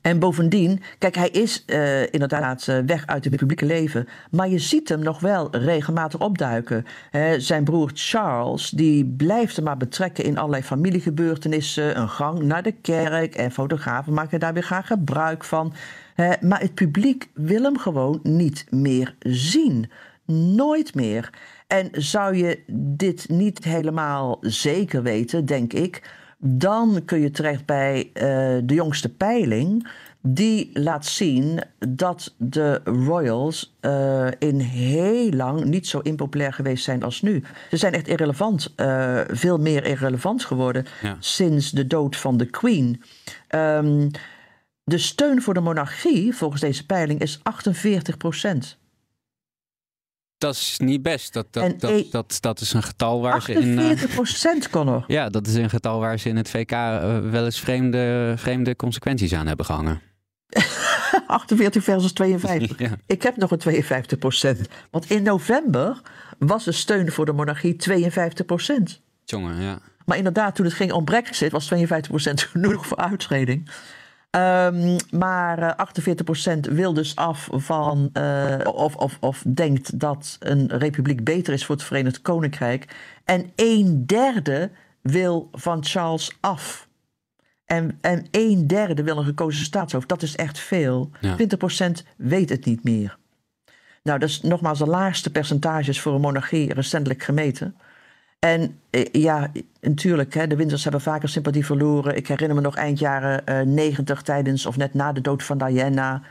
En 0.00 0.18
bovendien, 0.18 0.82
kijk, 0.98 1.14
hij 1.14 1.28
is 1.28 1.62
uh, 1.66 2.12
inderdaad 2.12 2.64
weg 2.86 3.06
uit 3.06 3.24
het 3.24 3.36
publieke 3.36 3.64
leven. 3.64 4.08
Maar 4.30 4.48
je 4.48 4.58
ziet 4.58 4.88
hem 4.88 5.00
nog 5.00 5.20
wel 5.20 5.56
regelmatig 5.56 6.20
opduiken. 6.20 6.86
He, 7.10 7.40
zijn 7.40 7.64
broer 7.64 7.90
Charles, 7.94 8.70
die 8.70 9.04
blijft 9.04 9.56
hem 9.56 9.64
maar 9.64 9.76
betrekken 9.76 10.24
in 10.24 10.38
allerlei 10.38 10.62
familiegebeurtenissen. 10.62 11.98
Een 11.98 12.08
gang 12.08 12.42
naar 12.42 12.62
de 12.62 12.72
kerk. 12.72 13.34
En 13.34 13.50
fotografen 13.52 14.12
maken 14.12 14.40
daar 14.40 14.52
weer 14.52 14.62
graag 14.62 14.86
gebruik 14.86 15.44
van. 15.44 15.72
He, 16.14 16.32
maar 16.40 16.60
het 16.60 16.74
publiek 16.74 17.28
wil 17.34 17.62
hem 17.62 17.78
gewoon 17.78 18.20
niet 18.22 18.66
meer 18.70 19.14
zien. 19.18 19.90
Nooit 20.26 20.94
meer. 20.94 21.30
En 21.66 21.88
zou 21.92 22.36
je 22.36 22.62
dit 22.72 23.28
niet 23.28 23.64
helemaal 23.64 24.38
zeker 24.40 25.02
weten, 25.02 25.46
denk 25.46 25.72
ik 25.72 26.02
dan 26.38 27.04
kun 27.04 27.20
je 27.20 27.30
terecht 27.30 27.66
bij 27.66 28.10
uh, 28.14 28.22
de 28.64 28.74
jongste 28.74 29.08
peiling. 29.08 29.88
die 30.20 30.70
laat 30.72 31.06
zien 31.06 31.60
dat 31.78 32.34
de 32.38 32.80
royals 32.84 33.76
uh, 33.80 34.26
in 34.38 34.58
heel 34.58 35.30
lang 35.30 35.64
niet 35.64 35.86
zo 35.86 35.98
impopulair 35.98 36.52
geweest 36.52 36.84
zijn 36.84 37.02
als 37.02 37.22
nu. 37.22 37.42
Ze 37.70 37.76
zijn 37.76 37.92
echt 37.92 38.08
irrelevant, 38.08 38.72
uh, 38.76 39.20
veel 39.28 39.58
meer 39.58 39.84
irrelevant 39.84 40.44
geworden 40.44 40.84
ja. 41.02 41.16
sinds 41.18 41.70
de 41.70 41.86
dood 41.86 42.16
van 42.16 42.36
de 42.36 42.46
Queen. 42.46 43.02
Um, 43.54 44.10
de 44.84 44.98
steun 44.98 45.42
voor 45.42 45.54
de 45.54 45.60
monarchie, 45.60 46.34
volgens 46.34 46.60
deze 46.60 46.86
peiling, 46.86 47.20
is 47.20 47.40
48 47.42 48.16
procent. 48.16 48.78
Dat 50.38 50.54
is 50.54 50.78
niet 50.78 51.02
best. 51.02 51.32
Dat, 51.32 51.46
dat, 51.50 51.80
dat, 51.80 51.90
e- 51.90 52.04
dat, 52.10 52.38
dat, 52.40 52.60
is 52.60 52.72
een 52.72 52.82
getal 52.82 53.20
waar 53.20 53.42
ze 53.42 53.52
in. 53.52 53.78
48 53.78 54.14
procent, 54.14 54.70
Connor. 54.70 55.04
Ja, 55.16 55.28
dat 55.28 55.46
is 55.46 55.54
een 55.54 55.70
getal 55.70 56.00
waar 56.00 56.18
ze 56.18 56.28
in 56.28 56.36
het 56.36 56.50
VK 56.50 56.70
wel 57.30 57.44
eens 57.44 57.60
vreemde, 57.60 58.34
vreemde 58.36 58.76
consequenties 58.76 59.34
aan 59.34 59.46
hebben 59.46 59.66
gehangen. 59.66 60.00
48 61.26 61.84
versus 61.84 62.12
52. 62.12 62.96
Ik 63.06 63.22
heb 63.22 63.36
nog 63.36 63.50
een 63.50 63.58
52 63.58 64.18
procent. 64.18 64.68
Want 64.90 65.10
in 65.10 65.22
november 65.22 66.00
was 66.38 66.64
de 66.64 66.72
steun 66.72 67.12
voor 67.12 67.24
de 67.26 67.32
monarchie 67.32 67.76
52 67.76 68.46
procent. 68.46 69.00
Jongen, 69.24 69.62
ja. 69.62 69.78
Maar 70.04 70.16
inderdaad, 70.16 70.54
toen 70.54 70.64
het 70.64 70.74
ging 70.74 70.92
om 70.92 71.04
Brexit, 71.04 71.52
was 71.52 71.66
52 71.66 72.10
procent 72.10 72.42
genoeg 72.42 72.86
voor 72.86 72.96
uitschreding. 72.96 73.70
Um, 74.30 74.96
maar 75.10 75.88
48% 76.56 76.58
wil 76.60 76.94
dus 76.94 77.16
af 77.16 77.48
van, 77.52 78.10
uh, 78.12 78.58
of, 78.64 78.96
of, 78.96 79.16
of 79.20 79.42
denkt 79.46 80.00
dat 80.00 80.36
een 80.40 80.68
republiek 80.78 81.24
beter 81.24 81.52
is 81.52 81.64
voor 81.64 81.74
het 81.74 81.84
Verenigd 81.84 82.22
Koninkrijk. 82.22 82.96
En 83.24 83.50
een 83.54 84.06
derde 84.06 84.70
wil 85.02 85.48
van 85.52 85.84
Charles 85.84 86.36
af. 86.40 86.88
En, 87.64 87.98
en 88.00 88.26
een 88.30 88.66
derde 88.66 89.02
wil 89.02 89.18
een 89.18 89.24
gekozen 89.24 89.64
staatshoofd. 89.64 90.08
Dat 90.08 90.22
is 90.22 90.36
echt 90.36 90.58
veel. 90.58 91.10
Ja. 91.20 91.36
20% 91.36 91.90
weet 92.16 92.48
het 92.48 92.64
niet 92.64 92.84
meer. 92.84 93.16
Nou, 94.02 94.18
dat 94.18 94.28
is 94.28 94.40
nogmaals 94.40 94.78
de 94.78 94.86
laagste 94.86 95.30
percentages 95.30 96.00
voor 96.00 96.14
een 96.14 96.20
monarchie 96.20 96.74
recentelijk 96.74 97.22
gemeten. 97.22 97.76
En 98.38 98.80
eh, 98.90 99.04
ja, 99.12 99.50
natuurlijk, 99.80 100.34
hè, 100.34 100.46
de 100.46 100.56
Windsors 100.56 100.82
hebben 100.82 101.00
vaker 101.00 101.28
sympathie 101.28 101.64
verloren. 101.64 102.16
Ik 102.16 102.28
herinner 102.28 102.56
me 102.56 102.62
nog 102.62 102.76
eind 102.76 102.98
jaren 102.98 103.42
uh, 103.48 103.74
90 103.74 104.22
tijdens 104.22 104.66
of 104.66 104.76
net 104.76 104.94
na 104.94 105.12
de 105.12 105.20
dood 105.20 105.42
van 105.42 105.58
Diana. 105.58 106.22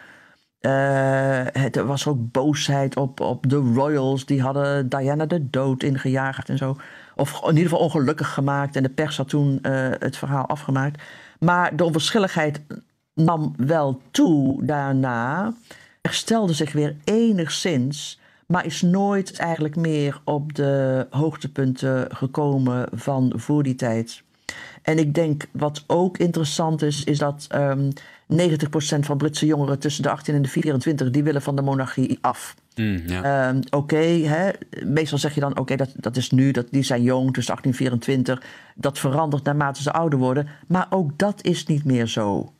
Uh, 0.61 1.75
er 1.75 1.85
was 1.85 2.07
ook 2.07 2.31
boosheid 2.31 2.97
op, 2.97 3.19
op 3.19 3.49
de 3.49 3.55
royals. 3.55 4.25
Die 4.25 4.41
hadden 4.41 4.89
Diana 4.89 5.25
de 5.25 5.49
dood 5.49 5.83
ingejaagd 5.83 6.49
en 6.49 6.57
zo. 6.57 6.75
Of 7.15 7.41
in 7.41 7.47
ieder 7.47 7.63
geval 7.63 7.79
ongelukkig 7.79 8.33
gemaakt. 8.33 8.75
En 8.75 8.83
de 8.83 8.89
pers 8.89 9.17
had 9.17 9.29
toen 9.29 9.59
het 9.99 10.17
verhaal 10.17 10.45
afgemaakt. 10.45 11.01
Maar 11.39 11.75
de 11.75 11.83
onverschilligheid 11.83 12.61
nam 13.13 13.53
wel 13.57 14.01
toe 14.11 14.65
daarna. 14.65 15.53
Herstelde 16.01 16.53
zich 16.53 16.71
weer 16.71 16.95
enigszins. 17.03 18.19
Maar 18.45 18.65
is 18.65 18.81
nooit 18.81 19.37
eigenlijk 19.37 19.75
meer 19.75 20.21
op 20.23 20.55
de 20.55 21.07
hoogtepunten 21.09 22.15
gekomen 22.15 22.87
van 22.93 23.33
voor 23.35 23.63
die 23.63 23.75
tijd. 23.75 24.23
En 24.81 24.97
ik 24.97 25.13
denk 25.13 25.45
wat 25.51 25.83
ook 25.87 26.17
interessant 26.17 26.81
is, 26.81 27.03
is 27.03 27.17
dat 27.17 27.47
um, 27.55 27.89
ehm, 28.27 28.55
90% 28.97 29.05
van 29.05 29.17
Britse 29.17 29.45
jongeren 29.45 29.79
tussen 29.79 30.03
de 30.03 30.09
18 30.09 30.35
en 30.35 30.41
de 30.41 30.47
24, 30.47 31.09
die 31.09 31.23
willen 31.23 31.41
van 31.41 31.55
de 31.55 31.61
monarchie 31.61 32.17
af. 32.21 32.55
Mm, 32.75 33.01
ja. 33.05 33.49
um, 33.49 33.59
oké, 33.69 34.21
meestal 34.83 35.17
zeg 35.17 35.33
je 35.33 35.39
dan, 35.39 35.59
oké, 35.59 35.75
dat, 35.75 35.93
dat 35.95 36.17
is 36.17 36.31
nu, 36.31 36.51
dat, 36.51 36.67
die 36.71 36.83
zijn 36.83 37.01
jong, 37.01 37.33
tussen 37.33 37.53
18 37.53 37.71
en 37.71 37.77
24. 37.77 38.43
Dat 38.75 38.99
verandert 38.99 39.43
naarmate 39.43 39.81
ze 39.81 39.93
ouder 39.93 40.19
worden. 40.19 40.47
Maar 40.67 40.87
ook 40.89 41.17
dat 41.17 41.43
is 41.43 41.65
niet 41.65 41.83
meer 41.83 42.07
zo. 42.07 42.53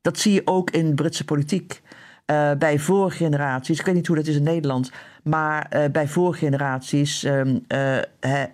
Dat 0.00 0.18
zie 0.18 0.32
je 0.32 0.42
ook 0.44 0.70
in 0.70 0.94
Britse 0.94 1.24
politiek. 1.24 1.82
Uh, 2.30 2.50
bij 2.58 2.78
vorige 2.78 3.16
generaties, 3.16 3.78
ik 3.78 3.86
weet 3.86 3.94
niet 3.94 4.06
hoe 4.06 4.16
dat 4.16 4.26
is 4.26 4.36
in 4.36 4.42
Nederland, 4.42 4.92
maar 5.22 5.70
uh, 5.72 5.84
bij 5.92 6.08
vorige 6.08 6.38
generaties 6.38 7.24
um, 7.24 7.64
uh, 7.68 7.98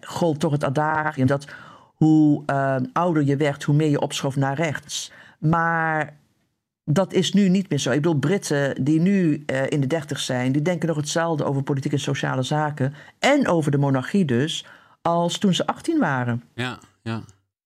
gold 0.01 0.41
toch 0.41 0.53
het 0.53 0.65
adagium 0.65 1.27
dat 1.27 1.47
hoe 1.95 2.43
ehm, 2.47 2.85
ouder 2.93 3.25
je 3.25 3.37
werd, 3.37 3.63
hoe 3.63 3.75
meer 3.75 3.89
je 3.89 4.01
opschoof 4.01 4.37
naar 4.37 4.57
rechts. 4.57 5.13
Maar 5.39 6.17
dat 6.85 7.13
is 7.13 7.33
nu 7.33 7.49
niet 7.49 7.69
meer 7.71 7.79
zo. 7.79 7.91
Ik 7.91 8.03
bedoel, 8.03 8.19
Britten 8.19 8.85
die 8.85 9.01
nu 9.01 9.45
in 9.69 9.81
de 9.81 9.87
dertig 9.87 10.21
zijn, 10.21 10.53
die 10.53 10.63
denken 10.63 10.89
nog 10.89 10.97
hetzelfde 10.97 11.45
over 11.45 11.63
politieke 11.63 11.97
en 11.97 12.03
sociale 12.03 12.43
zaken. 12.43 12.95
En 13.19 13.49
over 13.49 13.71
de 13.71 13.79
monarchie 13.79 14.25
dus, 14.25 14.67
als 15.03 15.39
toen 15.39 15.55
ze 15.55 15.67
18 15.67 15.99
waren. 15.99 16.43
Ja, 16.55 16.79
ja. 17.03 17.23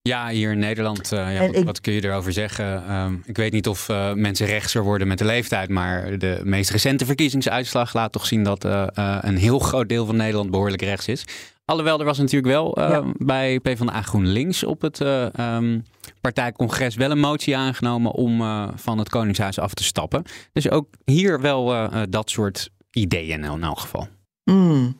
Ja, 0.09 0.29
hier 0.29 0.53
in 0.53 0.59
Nederland, 0.59 1.13
uh, 1.13 1.35
ja, 1.35 1.47
wat, 1.47 1.63
wat, 1.63 1.81
kun 1.81 1.93
je 1.93 2.05
erover 2.05 2.33
zeggen? 2.33 2.95
Um, 2.95 3.23
ik 3.27 3.37
weet 3.37 3.53
niet 3.53 3.69
of 3.69 3.89
uh, 3.89 4.13
mensen 4.13 4.47
rechtser 4.47 4.83
worden 4.83 5.09
met 5.09 5.19
de 5.19 5.25
leeftijd, 5.25 5.69
maar 5.69 6.19
de 6.19 6.41
meest 6.45 6.71
recente 6.71 7.07
verkiezingsuitslag 7.07 7.95
laat 7.95 8.13
toch 8.13 8.27
zien 8.27 8.43
dat 8.43 8.65
uh, 8.65 8.87
een 9.21 9.37
heel 9.37 9.59
groot 9.59 9.89
deel 9.89 10.07
van 10.07 10.17
Nederland 10.17 10.51
behoorlijk 10.51 10.83
rechts 10.83 11.09
is. 11.09 11.25
Alhoewel, 11.65 11.99
er 11.99 12.05
was 12.05 12.19
natuurlijk 12.19 12.53
wel 12.53 12.79
uh, 12.79 12.89
ja. 12.89 13.05
bij 13.17 13.61
PvdA 13.61 14.03
GroenLinks 14.03 14.65
op 14.65 14.81
het 14.81 15.01
uh, 15.01 15.27
um, 15.57 15.85
partijcongres 16.21 16.95
wel 16.95 17.11
een 17.11 17.19
motie 17.19 17.57
aangenomen 17.57 18.13
om 18.13 18.41
uh, 18.41 18.69
van 18.75 18.99
het 18.99 19.09
Koningshuis 19.09 19.59
af 19.59 19.75
te 19.75 19.85
stappen. 19.85 20.23
Dus 20.53 20.71
ook 20.71 20.89
hier 21.05 21.41
wel 21.41 21.91
dat 22.09 22.31
soort 22.31 22.71
ideeën 22.91 23.45
in 23.45 23.63
elk 23.63 23.79
geval. 23.79 24.09
Mm. 24.45 24.97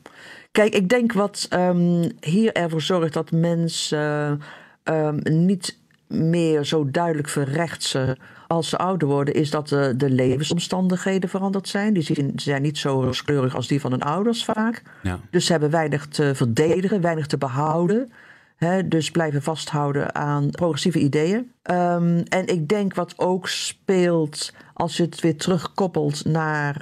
Kijk, 0.51 0.73
ik 0.73 0.89
denk 0.89 1.13
wat 1.13 1.47
um, 1.53 2.11
hier 2.19 2.53
ervoor 2.53 2.81
zorgt 2.81 3.13
dat 3.13 3.31
mensen 3.31 4.41
um, 4.89 5.19
niet 5.23 5.77
meer 6.07 6.65
zo 6.65 6.91
duidelijk 6.91 7.29
verrechtsen 7.29 8.17
als 8.47 8.69
ze 8.69 8.77
ouder 8.77 9.07
worden, 9.07 9.33
is 9.33 9.49
dat 9.49 9.67
de, 9.67 9.93
de 9.97 10.09
levensomstandigheden 10.09 11.29
veranderd 11.29 11.67
zijn. 11.67 11.93
Die 11.93 12.03
zijn, 12.03 12.31
zijn 12.35 12.61
niet 12.61 12.77
zo 12.77 13.01
rooskleurig 13.01 13.55
als 13.55 13.67
die 13.67 13.81
van 13.81 13.91
hun 13.91 14.01
ouders 14.01 14.45
vaak. 14.45 14.81
Ja. 15.03 15.19
Dus 15.29 15.45
ze 15.45 15.51
hebben 15.51 15.69
weinig 15.69 16.07
te 16.07 16.35
verdedigen, 16.35 17.01
weinig 17.01 17.27
te 17.27 17.37
behouden. 17.37 18.11
He, 18.55 18.87
dus 18.87 19.11
blijven 19.11 19.41
vasthouden 19.41 20.15
aan 20.15 20.49
progressieve 20.49 20.99
ideeën. 20.99 21.51
Um, 21.63 22.23
en 22.23 22.47
ik 22.47 22.67
denk 22.67 22.95
wat 22.95 23.13
ook 23.17 23.47
speelt, 23.47 24.53
als 24.73 24.97
je 24.97 25.03
het 25.03 25.21
weer 25.21 25.37
terugkoppelt 25.37 26.25
naar 26.25 26.75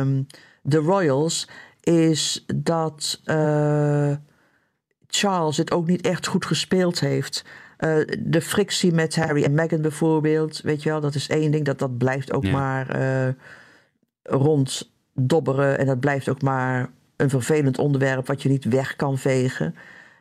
um, 0.00 0.26
de 0.62 0.76
Royals, 0.76 1.48
is 1.80 2.44
dat 2.54 3.20
uh, 3.24 4.12
Charles 5.10 5.56
het 5.56 5.72
ook 5.72 5.86
niet 5.86 6.00
echt 6.00 6.26
goed 6.26 6.46
gespeeld 6.46 7.00
heeft. 7.00 7.44
Uh, 7.78 7.96
de 8.18 8.40
frictie 8.40 8.92
met 8.92 9.16
Harry 9.16 9.44
en 9.44 9.54
Meghan 9.54 9.82
bijvoorbeeld, 9.82 10.60
weet 10.60 10.82
je 10.82 10.88
wel, 10.88 11.00
dat 11.00 11.14
is 11.14 11.28
één 11.28 11.50
ding. 11.50 11.64
Dat, 11.64 11.78
dat 11.78 11.98
blijft 11.98 12.32
ook 12.32 12.44
ja. 12.44 12.50
maar 12.52 13.00
uh, 13.00 13.32
ronddobberen. 14.22 15.78
En 15.78 15.86
dat 15.86 16.00
blijft 16.00 16.28
ook 16.28 16.42
maar 16.42 16.90
een 17.16 17.30
vervelend 17.30 17.78
onderwerp 17.78 18.26
wat 18.26 18.42
je 18.42 18.48
niet 18.48 18.64
weg 18.64 18.96
kan 18.96 19.18
vegen. 19.18 19.74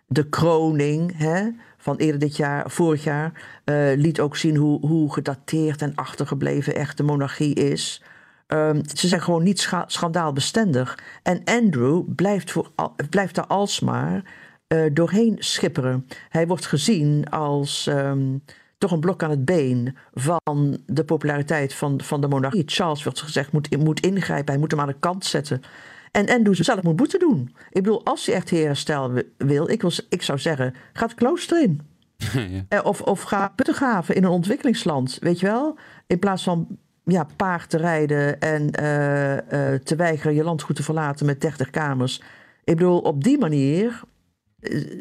De 0.08 0.30
kroning 0.30 1.17
hè, 1.17 1.49
van 1.78 1.95
eerder 1.95 2.19
dit 2.19 2.38
jaar, 2.38 2.71
vorig 2.71 3.04
jaar, 3.04 3.32
uh, 3.65 3.75
liet 3.95 4.19
ook 4.19 4.36
zien 4.36 4.56
hoe, 4.56 4.88
hoe 4.88 5.13
gedateerd 5.13 5.82
en 5.82 5.95
achtergebleven 5.95 6.75
echt 6.75 6.97
de 6.97 7.04
monarchie 7.04 7.54
is. 7.54 8.04
Um, 8.47 8.82
ze 8.93 9.08
zijn 9.08 9.21
gewoon 9.21 9.43
niet 9.43 9.60
scha 9.60 9.84
schandaalbestendig. 9.88 10.99
En 11.23 11.41
Andrew 11.43 12.04
blijft, 12.15 12.52
voor, 12.52 12.71
blijft 13.10 13.36
daar 13.36 13.47
alsmaar 13.47 14.23
uh, 14.73 14.86
doorheen 14.93 15.36
schipperen. 15.39 16.08
Hij 16.29 16.47
wordt 16.47 16.65
gezien 16.65 17.29
als 17.29 17.86
um, 17.86 18.43
toch 18.77 18.91
een 18.91 18.99
blok 18.99 19.23
aan 19.23 19.29
het 19.29 19.45
been 19.45 19.95
van 20.13 20.77
de 20.86 21.03
populariteit 21.03 21.73
van, 21.73 22.01
van 22.01 22.21
de 22.21 22.27
monarchie. 22.27 22.63
Charles 22.65 23.03
wordt 23.03 23.21
gezegd 23.21 23.51
moet, 23.51 23.77
moet 23.77 23.99
ingrijpen, 23.99 24.51
hij 24.51 24.60
moet 24.60 24.71
hem 24.71 24.79
aan 24.79 24.88
de 24.88 24.95
kant 24.99 25.25
zetten. 25.25 25.62
En 26.12 26.29
Andrew 26.29 26.55
zelf 26.55 26.82
moet 26.82 26.95
boete 26.95 27.17
doen. 27.17 27.55
Ik 27.71 27.84
bedoel, 27.84 28.05
als 28.05 28.25
hij 28.25 28.36
echt 28.36 28.49
herstel 28.49 29.12
wil, 29.38 29.69
ik, 29.69 29.82
wil, 29.82 29.91
ik 30.10 30.21
zou 30.21 30.39
zeggen, 30.39 30.75
ga 30.93 31.05
het 31.05 31.15
klooster 31.15 31.62
in. 31.62 31.82
ja. 32.34 32.65
Eh, 32.69 32.86
of, 32.86 33.01
of 33.01 33.21
ga 33.21 33.53
puttengaven 33.55 34.15
in 34.15 34.23
een 34.23 34.29
ontwikkelingsland, 34.29 35.17
weet 35.21 35.39
je 35.39 35.45
wel? 35.45 35.77
In 36.08 36.19
plaats 36.19 36.43
van 36.43 36.67
ja, 37.03 37.27
paard 37.36 37.69
te 37.69 37.77
rijden 37.77 38.39
en 38.39 38.71
uh, 38.79 39.32
uh, 39.32 39.39
te 39.84 39.95
weigeren 39.95 40.36
je 40.36 40.43
landgoed 40.43 40.75
te 40.75 40.84
verlaten 40.84 41.25
met 41.25 41.41
30 41.41 41.69
kamers. 41.69 42.21
Ik 42.63 42.75
bedoel, 42.75 42.99
op 42.99 43.23
die 43.23 43.38
manier 43.38 44.01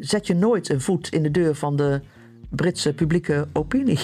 zet 0.00 0.26
je 0.26 0.34
nooit 0.34 0.68
een 0.68 0.80
voet 0.80 1.08
in 1.08 1.22
de 1.22 1.30
deur 1.30 1.54
van 1.54 1.76
de 1.76 2.00
Britse 2.48 2.92
publieke 2.92 3.46
opinie. 3.52 3.98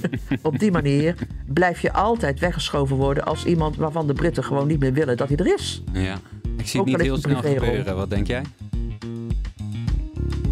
Op 0.42 0.58
die 0.58 0.70
manier 0.70 1.14
blijf 1.46 1.80
je 1.80 1.92
altijd 1.92 2.40
weggeschoven 2.40 2.96
worden 2.96 3.24
als 3.24 3.44
iemand 3.44 3.76
waarvan 3.76 4.06
de 4.06 4.12
Britten 4.12 4.44
gewoon 4.44 4.66
niet 4.66 4.80
meer 4.80 4.92
willen 4.92 5.16
dat 5.16 5.28
hij 5.28 5.36
er 5.36 5.54
is. 5.54 5.82
Ja, 5.92 6.18
ik 6.56 6.66
zie 6.66 6.80
het 6.80 6.88
niet 6.88 7.00
heel 7.00 7.16
snel 7.16 7.42
gebeuren. 7.42 7.96
Wat 7.96 8.10
denk 8.10 8.26
jij? 8.26 8.42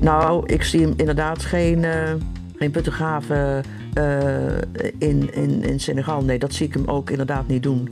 Nou, 0.01 0.47
ik 0.47 0.63
zie 0.63 0.81
hem 0.81 0.93
inderdaad 0.97 1.45
geen, 1.45 1.83
uh, 1.83 2.13
geen 2.57 2.71
puttengraven 2.71 3.65
uh, 3.95 4.59
in, 4.99 5.35
in, 5.35 5.63
in 5.63 5.81
Senegal. 5.81 6.25
Nee, 6.25 6.39
dat 6.39 6.53
zie 6.53 6.67
ik 6.67 6.75
hem 6.75 6.87
ook 6.87 7.11
inderdaad 7.11 7.49
niet 7.49 7.63
doen. 7.63 7.89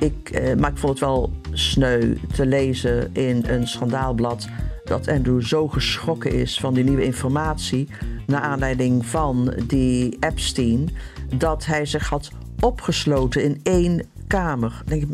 Ik, 0.00 0.40
uh, 0.40 0.54
maar 0.54 0.70
ik 0.70 0.76
vond 0.76 0.92
het 0.92 1.00
wel 1.00 1.30
sneu 1.52 2.16
te 2.34 2.46
lezen 2.46 3.14
in 3.14 3.44
een 3.46 3.68
schandaalblad 3.68 4.48
dat 4.84 5.08
Andrew 5.08 5.42
zo 5.42 5.68
geschrokken 5.68 6.32
is 6.32 6.60
van 6.60 6.74
die 6.74 6.84
nieuwe 6.84 7.04
informatie. 7.04 7.88
naar 8.26 8.40
aanleiding 8.40 9.06
van 9.06 9.54
die 9.66 10.16
Epstein. 10.20 10.90
dat 11.36 11.66
hij 11.66 11.86
zich 11.86 12.08
had 12.08 12.30
opgesloten 12.60 13.42
in 13.42 13.60
één 13.62 14.06
kamer. 14.26 14.82
Denk 14.86 15.04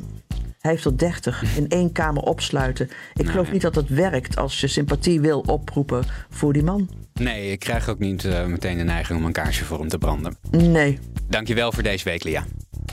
hij 0.59 0.71
heeft 0.71 0.85
er 0.85 0.99
30 0.99 1.57
in 1.57 1.69
één 1.69 1.93
kamer 1.93 2.23
opsluiten. 2.23 2.89
Ik 3.15 3.29
geloof 3.29 3.53
niet 3.53 3.63
dat 3.63 3.75
het 3.75 3.89
werkt 3.89 4.37
als 4.37 4.61
je 4.61 4.67
sympathie 4.67 5.21
wil 5.21 5.41
oproepen 5.41 6.05
voor 6.31 6.53
die 6.53 6.63
man. 6.63 6.89
Nee, 7.13 7.51
ik 7.51 7.59
krijg 7.59 7.89
ook 7.89 7.99
niet 7.99 8.25
eh, 8.25 8.47
meteen 8.47 8.79
de 8.79 8.85
neiging 8.85 9.19
om 9.19 9.25
een 9.25 9.33
kaarsje 9.33 9.65
voor 9.65 9.79
hem 9.79 9.89
te 9.89 9.99
branden. 9.99 10.37
Nee. 10.51 10.99
Dankjewel 11.29 11.73
voor 11.73 11.83
deze 11.83 12.05
week, 12.05 12.25
Lia. 12.25 12.45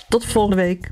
Tot 0.09 0.25
volgende 0.25 0.55
week. 0.55 0.91